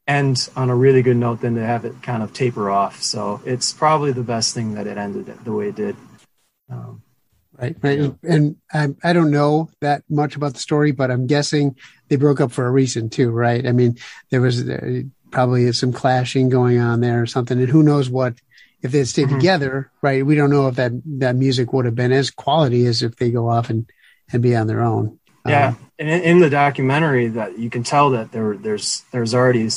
end 0.07 0.49
on 0.55 0.71
a 0.71 0.77
really 0.77 1.03
good 1.03 1.17
note 1.17 1.41
than 1.41 1.55
to 1.55 1.65
have 1.65 1.85
it 1.85 2.03
kind 2.03 2.23
of 2.23 2.33
taper 2.33 2.71
off. 2.71 3.03
So 3.03 3.41
it's 3.45 3.73
probably 3.73 4.13
the 4.13 4.23
best 4.23 4.55
thing 4.55 4.75
that 4.75 4.87
it 4.87 4.99
ended 4.99 5.27
the 5.45 5.53
way 5.53 5.69
it 5.69 5.77
did. 5.77 5.97
Um, 6.71 7.03
Right. 7.57 7.77
Yeah. 7.83 8.11
And 8.25 8.57
I, 8.73 8.89
I 9.03 9.13
don't 9.13 9.31
know 9.31 9.71
that 9.81 10.03
much 10.11 10.35
about 10.35 10.55
the 10.55 10.59
story, 10.59 10.91
but 10.91 11.11
I'm 11.11 11.27
guessing 11.27 11.77
they 12.09 12.17
broke 12.17 12.41
up 12.41 12.51
for 12.51 12.67
a 12.67 12.71
reason 12.71 13.11
too, 13.11 13.31
right? 13.31 13.65
I 13.65 13.71
mean, 13.71 13.97
there 14.31 14.41
was 14.41 14.69
uh, 14.69 15.03
probably 15.31 15.71
some 15.73 15.93
clashing 15.93 16.49
going 16.49 16.79
on 16.81 17.01
there 17.01 17.23
or 17.23 17.27
something. 17.27 17.59
And 17.61 17.69
who 17.69 17.85
knows 17.85 18.11
what, 18.11 18.35
if 18.83 18.91
they 18.91 19.05
stayed 19.05 19.29
mm-hmm. 19.29 19.37
together, 19.37 19.93
right? 20.03 20.27
We 20.27 20.35
don't 20.35 20.51
know 20.51 20.67
if 20.67 20.75
that, 20.77 20.93
that 21.21 21.37
music 21.37 21.73
would 21.73 21.85
have 21.85 21.95
been 21.95 22.13
as 22.13 22.31
quality 22.31 22.87
as 22.87 23.03
if 23.03 23.17
they 23.17 23.31
go 23.31 23.49
off 23.49 23.71
and, 23.71 23.89
and 24.33 24.43
be 24.43 24.57
on 24.57 24.67
their 24.67 24.83
own. 24.83 25.21
Yeah. 25.47 25.69
Um, 25.69 25.79
and 25.99 26.09
in, 26.09 26.23
in, 26.23 26.39
the 26.41 26.51
documentary 26.51 27.29
that 27.29 27.59
you 27.59 27.71
can 27.71 27.83
tell 27.83 28.11
that 28.11 28.33
there, 28.33 28.57
there's, 28.57 29.03
there's 29.13 29.35
already 29.35 29.69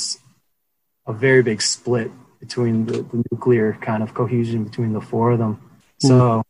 a 1.06 1.14
very 1.14 1.44
big 1.44 1.62
split 1.62 2.12
between 2.40 2.86
the, 2.86 3.02
the 3.02 3.24
nuclear 3.32 3.78
kind 3.82 4.02
of 4.02 4.14
cohesion 4.14 4.64
between 4.64 4.94
the 4.94 5.02
four 5.02 5.32
of 5.32 5.40
them. 5.40 5.62
So, 6.00 6.10
mm-hmm 6.10 6.42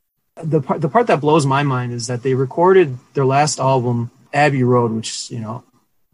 the 0.43 0.61
part 0.61 0.81
the 0.81 0.89
part 0.89 1.07
that 1.07 1.21
blows 1.21 1.45
my 1.45 1.63
mind 1.63 1.93
is 1.93 2.07
that 2.07 2.23
they 2.23 2.33
recorded 2.33 2.97
their 3.13 3.25
last 3.25 3.59
album 3.59 4.11
Abbey 4.33 4.63
Road, 4.63 4.91
which 4.91 5.31
you 5.31 5.39
know 5.39 5.63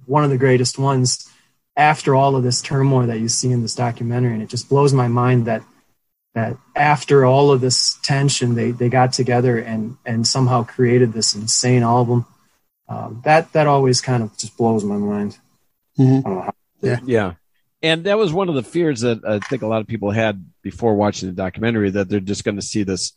one 0.06 0.24
of 0.24 0.30
the 0.30 0.38
greatest 0.38 0.78
ones. 0.78 1.30
After 1.76 2.14
all 2.14 2.36
of 2.36 2.44
this 2.44 2.62
turmoil 2.62 3.08
that 3.08 3.20
you 3.20 3.28
see 3.28 3.52
in 3.52 3.64
this 3.64 3.74
documentary, 3.74 4.34
and 4.34 4.44
it 4.44 4.50
just 4.50 4.70
blows 4.70 4.94
my 4.94 5.08
mind 5.08 5.46
that 5.46 5.64
that 6.36 6.56
after 6.76 7.26
all 7.26 7.52
of 7.52 7.62
this 7.62 7.98
tension, 8.04 8.54
they 8.54 8.72
they 8.72 8.90
got 8.90 9.14
together 9.14 9.58
and 9.58 9.98
and 10.06 10.28
somehow 10.28 10.64
created 10.64 11.14
this 11.14 11.34
insane 11.34 11.82
album. 11.82 12.28
Um, 12.94 13.22
that 13.26 13.52
that 13.54 13.68
always 13.68 14.02
kind 14.02 14.22
of 14.22 14.38
just 14.38 14.56
blows 14.56 14.84
my 14.84 14.98
mind. 14.98 15.38
Mm-hmm. 15.98 16.50
yeah, 16.82 17.00
yeah, 17.06 17.34
and 17.82 18.04
that 18.06 18.18
was 18.18 18.32
one 18.32 18.50
of 18.50 18.56
the 18.56 18.64
fears 18.64 19.02
that 19.02 19.26
I 19.26 19.40
think 19.40 19.62
a 19.62 19.68
lot 19.68 19.82
of 19.82 19.88
people 19.88 20.12
had 20.12 20.46
before 20.62 20.96
watching 20.96 21.30
the 21.30 21.36
documentary 21.36 21.90
that 21.92 22.08
they're 22.08 22.20
just 22.20 22.44
going 22.44 22.56
to 22.56 22.62
see 22.62 22.84
this 22.84 23.14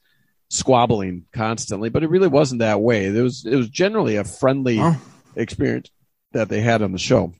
squabbling 0.48 1.24
constantly, 1.32 1.90
but 1.90 2.02
it 2.02 2.10
really 2.10 2.28
wasn't 2.28 2.60
that 2.60 2.80
way. 2.80 3.06
It 3.06 3.20
was 3.20 3.44
it 3.44 3.56
was 3.56 3.68
generally 3.68 4.16
a 4.16 4.24
friendly 4.24 4.78
huh? 4.78 4.94
experience 5.34 5.90
that 6.32 6.48
they 6.48 6.60
had 6.60 6.80
on 6.80 6.92
the 6.92 6.98
show. 6.98 7.34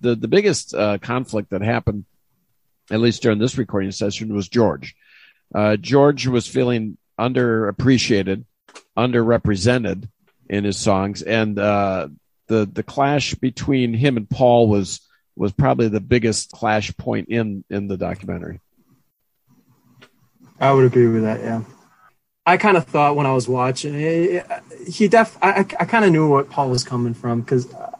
The 0.00 0.14
the 0.14 0.28
biggest 0.28 0.74
uh, 0.74 0.98
conflict 0.98 1.50
that 1.50 1.62
happened, 1.62 2.04
at 2.90 3.00
least 3.00 3.22
during 3.22 3.38
this 3.38 3.56
recording 3.56 3.92
session, 3.92 4.34
was 4.34 4.48
George. 4.48 4.94
Uh, 5.54 5.76
George 5.76 6.26
was 6.26 6.46
feeling 6.46 6.98
underappreciated, 7.18 8.44
underrepresented 8.96 10.08
in 10.50 10.64
his 10.64 10.76
songs, 10.76 11.22
and 11.22 11.58
uh, 11.58 12.08
the 12.48 12.68
the 12.70 12.82
clash 12.82 13.34
between 13.34 13.94
him 13.94 14.18
and 14.18 14.28
Paul 14.28 14.68
was 14.68 15.00
was 15.36 15.52
probably 15.52 15.88
the 15.88 16.00
biggest 16.00 16.50
clash 16.50 16.94
point 16.96 17.28
in 17.28 17.64
in 17.70 17.86
the 17.86 17.96
documentary. 17.96 18.60
I 20.58 20.72
would 20.72 20.84
agree 20.84 21.06
with 21.06 21.22
that. 21.22 21.40
Yeah. 21.40 21.62
I 22.44 22.56
kind 22.56 22.76
of 22.76 22.84
thought 22.86 23.16
when 23.16 23.26
I 23.26 23.32
was 23.32 23.48
watching 23.48 23.94
it, 23.94 24.44
he 24.86 25.08
def 25.08 25.38
I, 25.40 25.60
I 25.60 25.84
kind 25.84 26.04
of 26.04 26.10
knew 26.10 26.28
what 26.28 26.50
Paul 26.50 26.68
was 26.68 26.82
coming 26.82 27.14
from 27.14 27.42
because 27.42 27.72
uh, 27.72 27.96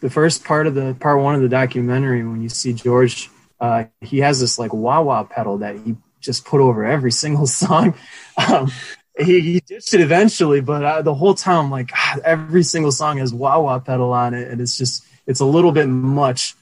the 0.00 0.10
first 0.10 0.44
part 0.44 0.66
of 0.66 0.74
the 0.74 0.96
part 0.98 1.20
one 1.20 1.36
of 1.36 1.42
the 1.42 1.48
documentary 1.48 2.26
when 2.26 2.42
you 2.42 2.48
see 2.48 2.72
George, 2.72 3.30
uh, 3.60 3.84
he 4.00 4.18
has 4.18 4.40
this 4.40 4.58
like 4.58 4.72
wah 4.74 5.00
wah 5.00 5.22
pedal 5.22 5.58
that 5.58 5.76
he 5.78 5.96
just 6.20 6.44
put 6.44 6.60
over 6.60 6.84
every 6.84 7.12
single 7.24 7.46
song. 7.46 7.94
Um, 8.36 8.72
he, 9.18 9.40
he, 9.40 9.60
ditched 9.60 9.94
it 9.94 10.00
eventually, 10.00 10.60
but 10.60 10.84
uh, 10.84 11.02
the 11.02 11.14
whole 11.14 11.34
time, 11.34 11.70
like 11.70 11.90
God, 11.92 12.20
every 12.24 12.62
single 12.62 12.92
song 12.92 13.18
has 13.18 13.32
wah 13.32 13.60
wah 13.60 13.78
pedal 13.78 14.12
on 14.12 14.34
it, 14.34 14.48
and 14.48 14.60
it's 14.60 14.76
just 14.76 15.04
it's 15.26 15.40
a 15.40 15.44
little 15.44 15.72
bit 15.72 15.88
much. 15.88 16.54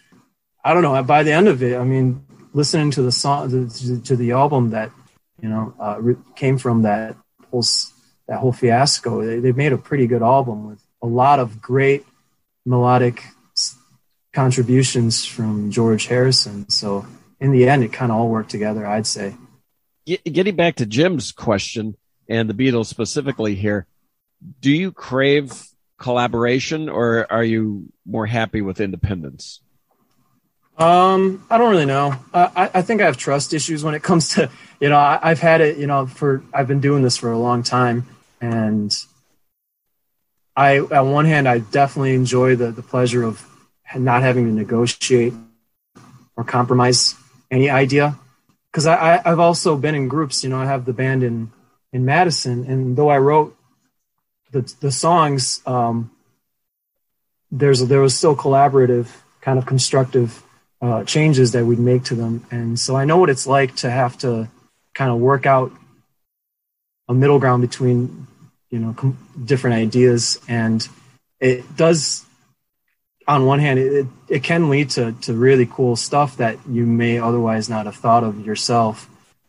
I 0.64 0.74
don't 0.74 0.82
know. 0.82 1.00
By 1.02 1.22
the 1.22 1.32
end 1.32 1.48
of 1.48 1.62
it, 1.62 1.76
I 1.76 1.84
mean, 1.84 2.24
listening 2.52 2.90
to 2.92 3.02
the 3.02 3.12
song 3.12 3.50
to, 3.68 4.00
to 4.02 4.16
the 4.16 4.32
album 4.32 4.70
that 4.70 4.90
you 5.40 5.48
know, 5.48 5.74
uh, 5.78 6.00
came 6.34 6.58
from 6.58 6.82
that 6.82 7.16
whole 7.50 7.64
that 8.26 8.38
whole 8.38 8.52
fiasco. 8.52 9.24
They, 9.24 9.40
they 9.40 9.52
made 9.52 9.72
a 9.72 9.78
pretty 9.78 10.06
good 10.06 10.22
album 10.22 10.68
with 10.68 10.82
a 11.02 11.06
lot 11.06 11.38
of 11.38 11.60
great 11.60 12.04
melodic 12.64 13.22
contributions 14.32 15.24
from 15.24 15.70
George 15.70 16.06
Harrison. 16.06 16.68
So 16.68 17.06
in 17.40 17.52
the 17.52 17.68
end, 17.68 17.84
it 17.84 17.92
kind 17.92 18.10
of 18.10 18.18
all 18.18 18.28
worked 18.28 18.50
together, 18.50 18.86
I'd 18.86 19.06
say. 19.06 19.36
Getting 20.04 20.56
back 20.56 20.76
to 20.76 20.86
Jim's 20.86 21.32
question 21.32 21.96
and 22.28 22.48
the 22.48 22.54
Beatles 22.54 22.86
specifically 22.86 23.54
here, 23.54 23.86
do 24.60 24.70
you 24.70 24.92
crave 24.92 25.52
collaboration 25.98 26.88
or 26.88 27.26
are 27.30 27.44
you 27.44 27.92
more 28.04 28.26
happy 28.26 28.60
with 28.60 28.80
independence? 28.80 29.60
Um, 30.78 31.46
I 31.48 31.56
don't 31.56 31.70
really 31.70 31.86
know. 31.86 32.14
I, 32.34 32.70
I 32.74 32.82
think 32.82 33.00
I 33.00 33.06
have 33.06 33.16
trust 33.16 33.54
issues 33.54 33.82
when 33.82 33.94
it 33.94 34.02
comes 34.02 34.34
to, 34.34 34.50
you 34.78 34.90
know, 34.90 34.98
I, 34.98 35.18
I've 35.22 35.40
had 35.40 35.62
it, 35.62 35.78
you 35.78 35.86
know, 35.86 36.06
for, 36.06 36.42
I've 36.52 36.68
been 36.68 36.80
doing 36.80 37.02
this 37.02 37.16
for 37.16 37.32
a 37.32 37.38
long 37.38 37.62
time 37.62 38.06
and 38.42 38.94
I, 40.54 40.80
on 40.80 41.12
one 41.12 41.24
hand, 41.24 41.48
I 41.48 41.58
definitely 41.58 42.14
enjoy 42.14 42.56
the, 42.56 42.72
the 42.72 42.82
pleasure 42.82 43.22
of 43.22 43.46
not 43.94 44.22
having 44.22 44.46
to 44.46 44.52
negotiate 44.52 45.32
or 46.36 46.44
compromise 46.44 47.14
any 47.50 47.70
idea. 47.70 48.18
Cause 48.72 48.86
I, 48.86 49.22
I, 49.24 49.30
have 49.30 49.40
also 49.40 49.76
been 49.76 49.94
in 49.94 50.08
groups, 50.08 50.44
you 50.44 50.50
know, 50.50 50.58
I 50.58 50.66
have 50.66 50.84
the 50.84 50.92
band 50.92 51.22
in, 51.22 51.50
in 51.96 52.04
Madison 52.04 52.58
and 52.70 52.94
though 52.94 53.08
I 53.08 53.16
wrote 53.16 53.56
the, 54.52 54.60
the 54.80 54.92
songs, 54.92 55.62
um, 55.66 56.10
there's, 57.50 57.80
there 57.80 58.02
was 58.02 58.14
still 58.14 58.36
collaborative 58.36 59.08
kind 59.40 59.58
of 59.58 59.64
constructive 59.64 60.42
uh, 60.82 61.04
changes 61.04 61.52
that 61.52 61.64
we'd 61.64 61.78
make 61.78 62.04
to 62.04 62.14
them. 62.14 62.44
And 62.50 62.78
so 62.78 62.96
I 62.96 63.06
know 63.06 63.16
what 63.16 63.30
it's 63.30 63.46
like 63.46 63.76
to 63.76 63.88
have 63.90 64.18
to 64.18 64.50
kind 64.92 65.10
of 65.10 65.18
work 65.18 65.46
out 65.46 65.72
a 67.08 67.14
middle 67.14 67.38
ground 67.38 67.62
between, 67.62 68.26
you 68.68 68.78
know, 68.78 68.92
com- 68.92 69.16
different 69.42 69.76
ideas. 69.76 70.38
And 70.48 70.86
it 71.40 71.64
does, 71.76 72.26
on 73.26 73.46
one 73.46 73.60
hand, 73.60 73.78
it, 73.78 74.06
it 74.28 74.42
can 74.42 74.68
lead 74.68 74.90
to, 74.90 75.12
to 75.22 75.32
really 75.32 75.64
cool 75.64 75.96
stuff 75.96 76.36
that 76.36 76.58
you 76.68 76.84
may 76.84 77.18
otherwise 77.18 77.70
not 77.70 77.86
have 77.86 77.96
thought 77.96 78.22
of 78.22 78.44
yourself. 78.44 79.08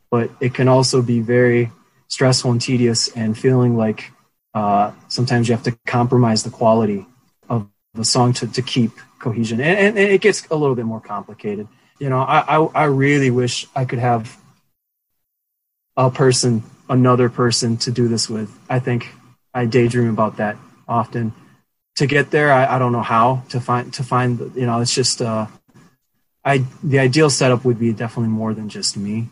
But 0.09 0.29
it 0.39 0.53
can 0.53 0.69
also 0.69 1.01
be 1.01 1.19
very 1.19 1.71
stressful 2.07 2.51
and 2.51 2.61
tedious 2.61 3.09
and 3.09 3.37
feeling 3.37 3.77
like 3.77 4.11
uh, 4.53 4.91
sometimes 5.07 5.47
you 5.47 5.55
have 5.55 5.63
to 5.63 5.77
compromise 5.85 6.43
the 6.43 6.49
quality 6.49 7.05
of 7.49 7.69
the 7.93 8.05
song 8.05 8.33
to, 8.33 8.47
to 8.47 8.61
keep 8.61 8.91
cohesion, 9.19 9.59
and, 9.61 9.77
and, 9.77 9.97
and, 9.97 10.11
it 10.11 10.21
gets 10.21 10.47
a 10.49 10.55
little 10.55 10.75
bit 10.75 10.85
more 10.85 11.01
complicated. 11.01 11.67
You 11.99 12.09
know, 12.09 12.19
I, 12.19 12.57
I, 12.57 12.63
I 12.83 12.83
really 12.85 13.31
wish 13.31 13.67
I 13.75 13.85
could 13.85 13.99
have 13.99 14.37
a 15.95 16.11
person, 16.11 16.63
another 16.89 17.29
person 17.29 17.77
to 17.77 17.91
do 17.91 18.07
this 18.07 18.29
with. 18.29 18.57
I 18.69 18.79
think 18.79 19.09
I 19.53 19.65
daydream 19.65 20.09
about 20.09 20.37
that 20.37 20.57
often. 20.87 21.33
to 21.95 22.05
get 22.05 22.29
there. 22.31 22.51
I, 22.51 22.75
I 22.75 22.79
don't 22.79 22.91
know 22.91 23.01
how 23.01 23.43
to 23.49 23.59
find 23.59 23.93
to 23.95 24.03
find. 24.03 24.39
You 24.55 24.65
know, 24.67 24.79
it's 24.79 24.93
just 24.93 25.21
uh, 25.21 25.47
I 26.45 26.63
the 26.83 26.99
ideal 26.99 27.29
setup 27.29 27.65
would 27.65 27.79
be 27.79 27.91
definitely 27.93 28.29
more 28.29 28.53
than 28.53 28.69
just 28.69 28.95
me, 28.97 29.29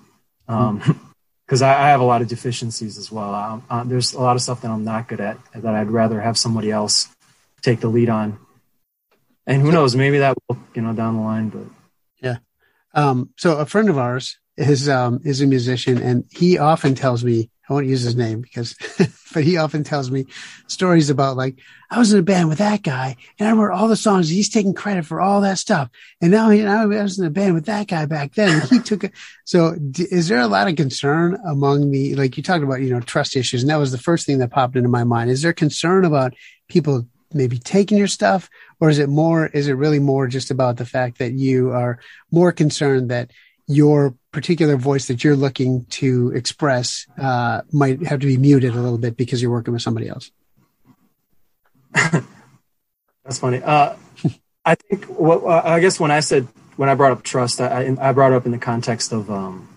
because 1.46 1.62
I, 1.62 1.72
I, 1.72 1.90
have 1.90 2.02
a 2.02 2.06
lot 2.06 2.22
of 2.22 2.28
deficiencies 2.28 2.98
as 2.98 3.12
well. 3.12 3.34
Um, 3.34 3.64
uh, 3.70 3.84
there's 3.84 4.14
a 4.14 4.22
lot 4.22 4.36
of 4.36 4.42
stuff 4.42 4.62
that 4.62 4.72
I'm 4.72 4.84
not 4.84 5.08
good 5.08 5.22
at 5.22 5.38
that 5.54 5.76
I'd 5.76 5.92
rather 5.92 6.20
have 6.20 6.38
somebody 6.38 6.72
else 6.72 7.08
take 7.62 7.80
the 7.80 7.88
lead 7.88 8.10
on. 8.10 8.40
And 9.48 9.62
who 9.62 9.72
knows, 9.72 9.96
maybe 9.96 10.20
that 10.20 10.36
will 10.48 10.58
you 10.74 10.82
know 10.82 10.94
down 10.94 11.18
the 11.18 11.22
line. 11.22 11.50
But 11.50 11.68
yeah. 12.22 12.38
Um, 12.94 13.30
so 13.38 13.58
a 13.58 13.66
friend 13.66 13.90
of 13.90 13.98
ours 13.98 14.40
is 14.58 14.90
um, 14.90 15.20
is 15.24 15.42
a 15.42 15.46
musician, 15.46 16.02
and 16.02 16.26
he 16.32 16.58
often 16.58 16.96
tells 16.96 17.24
me 17.24 17.50
I 17.68 17.74
won't 17.74 17.88
use 17.88 18.02
his 18.02 18.16
name 18.16 18.42
because, 18.42 18.76
but 19.34 19.44
he 19.44 19.58
often 19.58 19.84
tells 19.84 20.12
me 20.12 20.28
stories 20.68 21.10
about 21.10 21.36
like, 21.36 21.60
I 21.90 21.98
was 21.98 22.14
in 22.14 22.20
a 22.20 22.24
band 22.24 22.50
with 22.50 22.60
that 22.60 22.84
guy 22.84 23.16
and 23.40 23.48
I 23.50 23.54
wrote 23.54 23.74
all 23.74 23.88
the 23.88 23.96
songs. 23.96 24.30
He's 24.30 24.50
taking 24.50 24.74
credit 24.74 25.06
for 25.06 25.20
all 25.20 25.42
that 25.42 25.58
stuff. 25.58 25.90
And 26.22 26.32
now, 26.32 26.50
know, 26.50 26.72
I 26.72 26.86
was 26.86 27.18
in 27.18 27.26
a 27.26 27.32
band 27.32 27.54
with 27.54 27.66
that 27.66 27.88
guy 27.88 28.06
back 28.06 28.36
then. 28.36 28.62
he 28.68 28.80
took 28.84 29.04
it. 29.04 29.14
So 29.46 29.76
d- 29.76 30.08
is 30.12 30.28
there 30.28 30.40
a 30.40 30.48
lot 30.48 30.68
of 30.68 30.76
concern 30.76 31.40
among 31.46 31.92
the, 31.92 32.16
like 32.16 32.38
you 32.38 32.44
talked 32.44 32.64
about, 32.64 32.82
you 32.82 32.90
know, 32.92 33.00
trust 33.00 33.36
issues. 33.36 33.64
And 33.64 33.70
that 33.70 33.78
was 33.78 33.92
the 33.92 33.98
first 33.98 34.26
thing 34.26 34.38
that 34.40 34.52
popped 34.52 34.76
into 34.76 34.90
my 34.90 35.04
mind. 35.04 35.32
Is 35.32 35.42
there 35.42 35.54
concern 35.54 36.06
about 36.06 36.34
people 36.68 37.08
maybe 37.34 37.58
taking 37.58 37.98
your 37.98 38.08
stuff 38.08 38.50
or 38.80 38.90
is 38.90 39.00
it 39.00 39.10
more, 39.10 39.48
is 39.48 39.68
it 39.68 39.74
really 39.74 40.00
more 40.00 40.28
just 40.28 40.52
about 40.52 40.78
the 40.78 40.86
fact 40.86 41.18
that 41.18 41.34
you 41.34 41.72
are 41.72 42.00
more 42.32 42.52
concerned 42.52 43.10
that 43.10 43.32
your 43.68 44.16
particular 44.32 44.76
voice 44.76 45.08
that 45.08 45.24
you're 45.24 45.36
looking 45.36 45.86
to 45.86 46.32
express 46.36 47.08
uh, 47.18 47.62
might 47.72 48.06
have 48.06 48.20
to 48.20 48.28
be 48.28 48.38
muted 48.38 48.76
a 48.76 48.80
little 48.80 48.98
bit 48.98 49.18
because 49.18 49.42
you're 49.42 49.52
working 49.52 49.74
with 49.74 49.82
somebody 49.82 50.08
else. 50.08 50.32
That's 51.94 53.40
funny. 53.40 53.62
Uh, 53.64 53.96
I 54.64 54.76
think 54.76 55.06
what 55.06 55.44
uh, 55.44 55.62
I 55.64 55.80
guess 55.80 56.00
when 56.00 56.12
I 56.12 56.20
said 56.20 56.48
when 56.76 56.90
I 56.90 56.96
brought 56.96 57.12
up 57.12 57.24
trust, 57.24 57.62
I, 57.62 57.96
I 58.00 58.12
brought 58.12 58.34
up 58.34 58.46
in 58.46 58.52
the 58.52 58.58
context 58.58 59.12
of 59.14 59.32
um, 59.32 59.68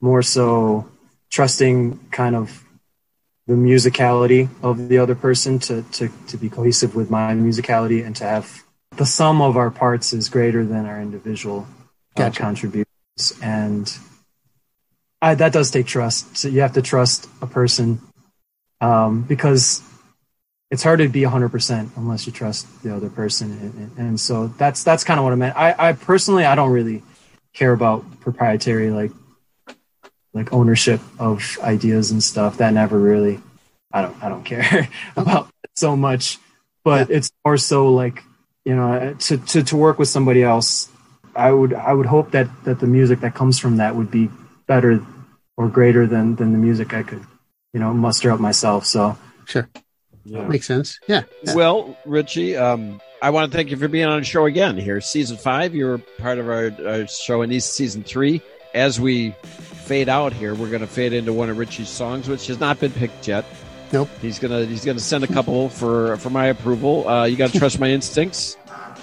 more 0.00 0.22
so 0.22 0.88
trusting 1.30 1.98
kind 2.10 2.36
of 2.36 2.62
the 3.46 3.54
musicality 3.54 4.48
of 4.62 4.88
the 4.88 4.98
other 4.98 5.14
person 5.14 5.58
to, 5.58 5.82
to 5.92 6.08
to 6.28 6.36
be 6.36 6.48
cohesive 6.48 6.94
with 6.94 7.10
my 7.10 7.32
musicality 7.34 8.04
and 8.04 8.16
to 8.16 8.24
have 8.24 8.62
the 8.96 9.04
sum 9.04 9.42
of 9.42 9.56
our 9.56 9.70
parts 9.70 10.12
is 10.12 10.28
greater 10.28 10.64
than 10.64 10.86
our 10.86 11.00
individual 11.00 11.66
uh, 12.16 12.20
gotcha. 12.20 12.40
contributions 12.40 12.83
and 13.42 13.92
I, 15.22 15.34
that 15.34 15.52
does 15.52 15.70
take 15.70 15.86
trust. 15.86 16.36
So 16.36 16.48
you 16.48 16.60
have 16.60 16.74
to 16.74 16.82
trust 16.82 17.28
a 17.40 17.46
person 17.46 18.00
um, 18.80 19.22
because 19.22 19.82
it's 20.70 20.82
hard 20.82 20.98
to 20.98 21.08
be 21.08 21.22
100% 21.22 21.90
unless 21.96 22.26
you 22.26 22.32
trust 22.32 22.82
the 22.82 22.94
other 22.94 23.08
person. 23.08 23.52
And, 23.52 23.98
and 23.98 24.20
so 24.20 24.48
that's 24.48 24.82
that's 24.82 25.04
kind 25.04 25.18
of 25.18 25.24
what 25.24 25.32
I 25.32 25.36
meant. 25.36 25.56
I, 25.56 25.74
I 25.78 25.92
personally 25.92 26.44
I 26.44 26.54
don't 26.54 26.70
really 26.70 27.02
care 27.52 27.72
about 27.72 28.20
proprietary 28.20 28.90
like 28.90 29.12
like 30.32 30.52
ownership 30.52 31.00
of 31.18 31.58
ideas 31.62 32.10
and 32.10 32.22
stuff. 32.22 32.58
That 32.58 32.72
never 32.72 32.98
really 32.98 33.40
I 33.92 34.02
don't 34.02 34.22
I 34.22 34.28
don't 34.28 34.44
care 34.44 34.88
about 35.16 35.48
so 35.74 35.96
much. 35.96 36.38
But 36.82 37.08
it's 37.10 37.30
more 37.46 37.56
so 37.56 37.92
like 37.92 38.22
you 38.64 38.74
know 38.74 39.14
to 39.20 39.38
to 39.38 39.62
to 39.62 39.76
work 39.76 39.98
with 39.98 40.08
somebody 40.08 40.42
else 40.42 40.90
I 41.36 41.52
would 41.52 41.74
I 41.74 41.92
would 41.92 42.06
hope 42.06 42.32
that 42.32 42.48
that 42.64 42.80
the 42.80 42.86
music 42.86 43.20
that 43.20 43.34
comes 43.34 43.58
from 43.58 43.76
that 43.78 43.96
would 43.96 44.10
be 44.10 44.30
better 44.66 45.04
or 45.56 45.68
greater 45.68 46.06
than 46.06 46.36
than 46.36 46.52
the 46.52 46.58
music 46.58 46.94
I 46.94 47.02
could 47.02 47.24
you 47.72 47.80
know 47.80 47.92
muster 47.92 48.30
up 48.30 48.40
myself. 48.40 48.86
So 48.86 49.16
sure, 49.46 49.68
yeah. 50.24 50.46
makes 50.46 50.66
sense. 50.66 50.98
Yeah. 51.06 51.22
Well, 51.54 51.96
Richie, 52.04 52.56
um, 52.56 53.00
I 53.20 53.30
want 53.30 53.50
to 53.50 53.56
thank 53.56 53.70
you 53.70 53.76
for 53.76 53.88
being 53.88 54.06
on 54.06 54.20
the 54.20 54.24
show 54.24 54.46
again. 54.46 54.76
Here, 54.76 55.00
season 55.00 55.36
five, 55.36 55.74
you're 55.74 55.98
part 56.18 56.38
of 56.38 56.48
our, 56.48 56.72
our 56.86 57.06
show, 57.06 57.42
in 57.42 57.50
this 57.50 57.64
season 57.64 58.02
three. 58.02 58.42
As 58.74 59.00
we 59.00 59.30
fade 59.42 60.08
out 60.08 60.32
here, 60.32 60.54
we're 60.54 60.68
going 60.68 60.80
to 60.80 60.88
fade 60.88 61.12
into 61.12 61.32
one 61.32 61.48
of 61.48 61.58
Richie's 61.58 61.88
songs, 61.88 62.28
which 62.28 62.48
has 62.48 62.58
not 62.58 62.80
been 62.80 62.90
picked 62.90 63.28
yet. 63.28 63.44
Nope. 63.92 64.08
He's 64.20 64.40
gonna 64.40 64.64
he's 64.64 64.84
gonna 64.84 64.98
send 64.98 65.22
a 65.22 65.28
couple 65.28 65.68
for 65.68 66.16
for 66.16 66.30
my 66.30 66.46
approval. 66.46 67.06
Uh, 67.06 67.24
you 67.24 67.36
got 67.36 67.50
to 67.50 67.58
trust 67.58 67.78
my 67.78 67.90
instincts 67.90 68.56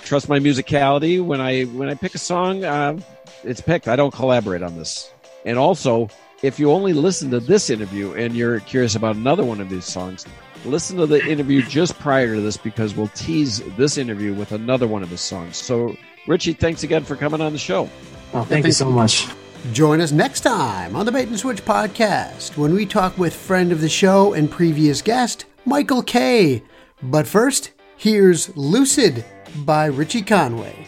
trust 0.04 0.30
my 0.30 0.40
musicality. 0.40 1.24
When 1.24 1.42
I 1.42 1.64
when 1.64 1.90
I 1.90 1.96
pick 1.96 2.16
a 2.16 2.20
song, 2.20 2.64
uh, 2.64 3.00
it's 3.44 3.62
picked. 3.62 3.88
I 3.88 3.96
don't 3.96 4.14
collaborate 4.14 4.64
on 4.64 4.78
this. 4.78 5.12
And 5.46 5.58
also, 5.58 6.10
if 6.44 6.60
you 6.60 6.72
only 6.72 6.94
listen 6.94 7.32
to 7.32 7.40
this 7.40 7.70
interview 7.70 8.14
and 8.14 8.36
you're 8.36 8.60
curious 8.62 8.96
about 8.96 9.16
another 9.16 9.44
one 9.44 9.62
of 9.62 9.70
these 9.70 9.86
songs, 9.86 10.26
listen 10.66 10.98
to 10.98 11.06
the 11.06 11.24
interview 11.26 11.62
just 11.62 11.98
prior 12.00 12.36
to 12.36 12.42
this 12.42 12.58
because 12.58 12.96
we'll 12.96 13.08
tease 13.10 13.62
this 13.78 13.98
interview 13.98 14.34
with 14.34 14.52
another 14.52 14.88
one 14.88 15.04
of 15.04 15.10
his 15.10 15.22
songs. 15.22 15.58
So, 15.58 15.96
Richie, 16.28 16.54
thanks 16.54 16.84
again 16.84 17.04
for 17.04 17.16
coming 17.16 17.42
on 17.42 17.54
the 17.54 17.60
show. 17.60 17.90
Well, 18.34 18.46
thank 18.46 18.66
you 18.66 18.72
so 18.72 18.90
much. 18.90 19.28
Join 19.74 20.02
us 20.02 20.12
next 20.12 20.42
time 20.42 20.96
on 20.96 21.06
the 21.06 21.12
Bait 21.12 21.28
and 21.28 21.38
Switch 21.38 21.64
podcast 21.64 22.58
when 22.58 22.74
we 22.74 22.86
talk 22.86 23.18
with 23.18 23.36
friend 23.36 23.72
of 23.72 23.82
the 23.82 23.90
show 23.90 24.34
and 24.34 24.50
previous 24.50 25.02
guest, 25.02 25.46
Michael 25.66 26.02
Kay. 26.02 26.64
But 27.04 27.28
first, 27.28 27.72
here's 27.96 28.56
Lucid 28.58 29.24
by 29.66 29.86
Richie 29.86 30.22
Conway. 30.22 30.88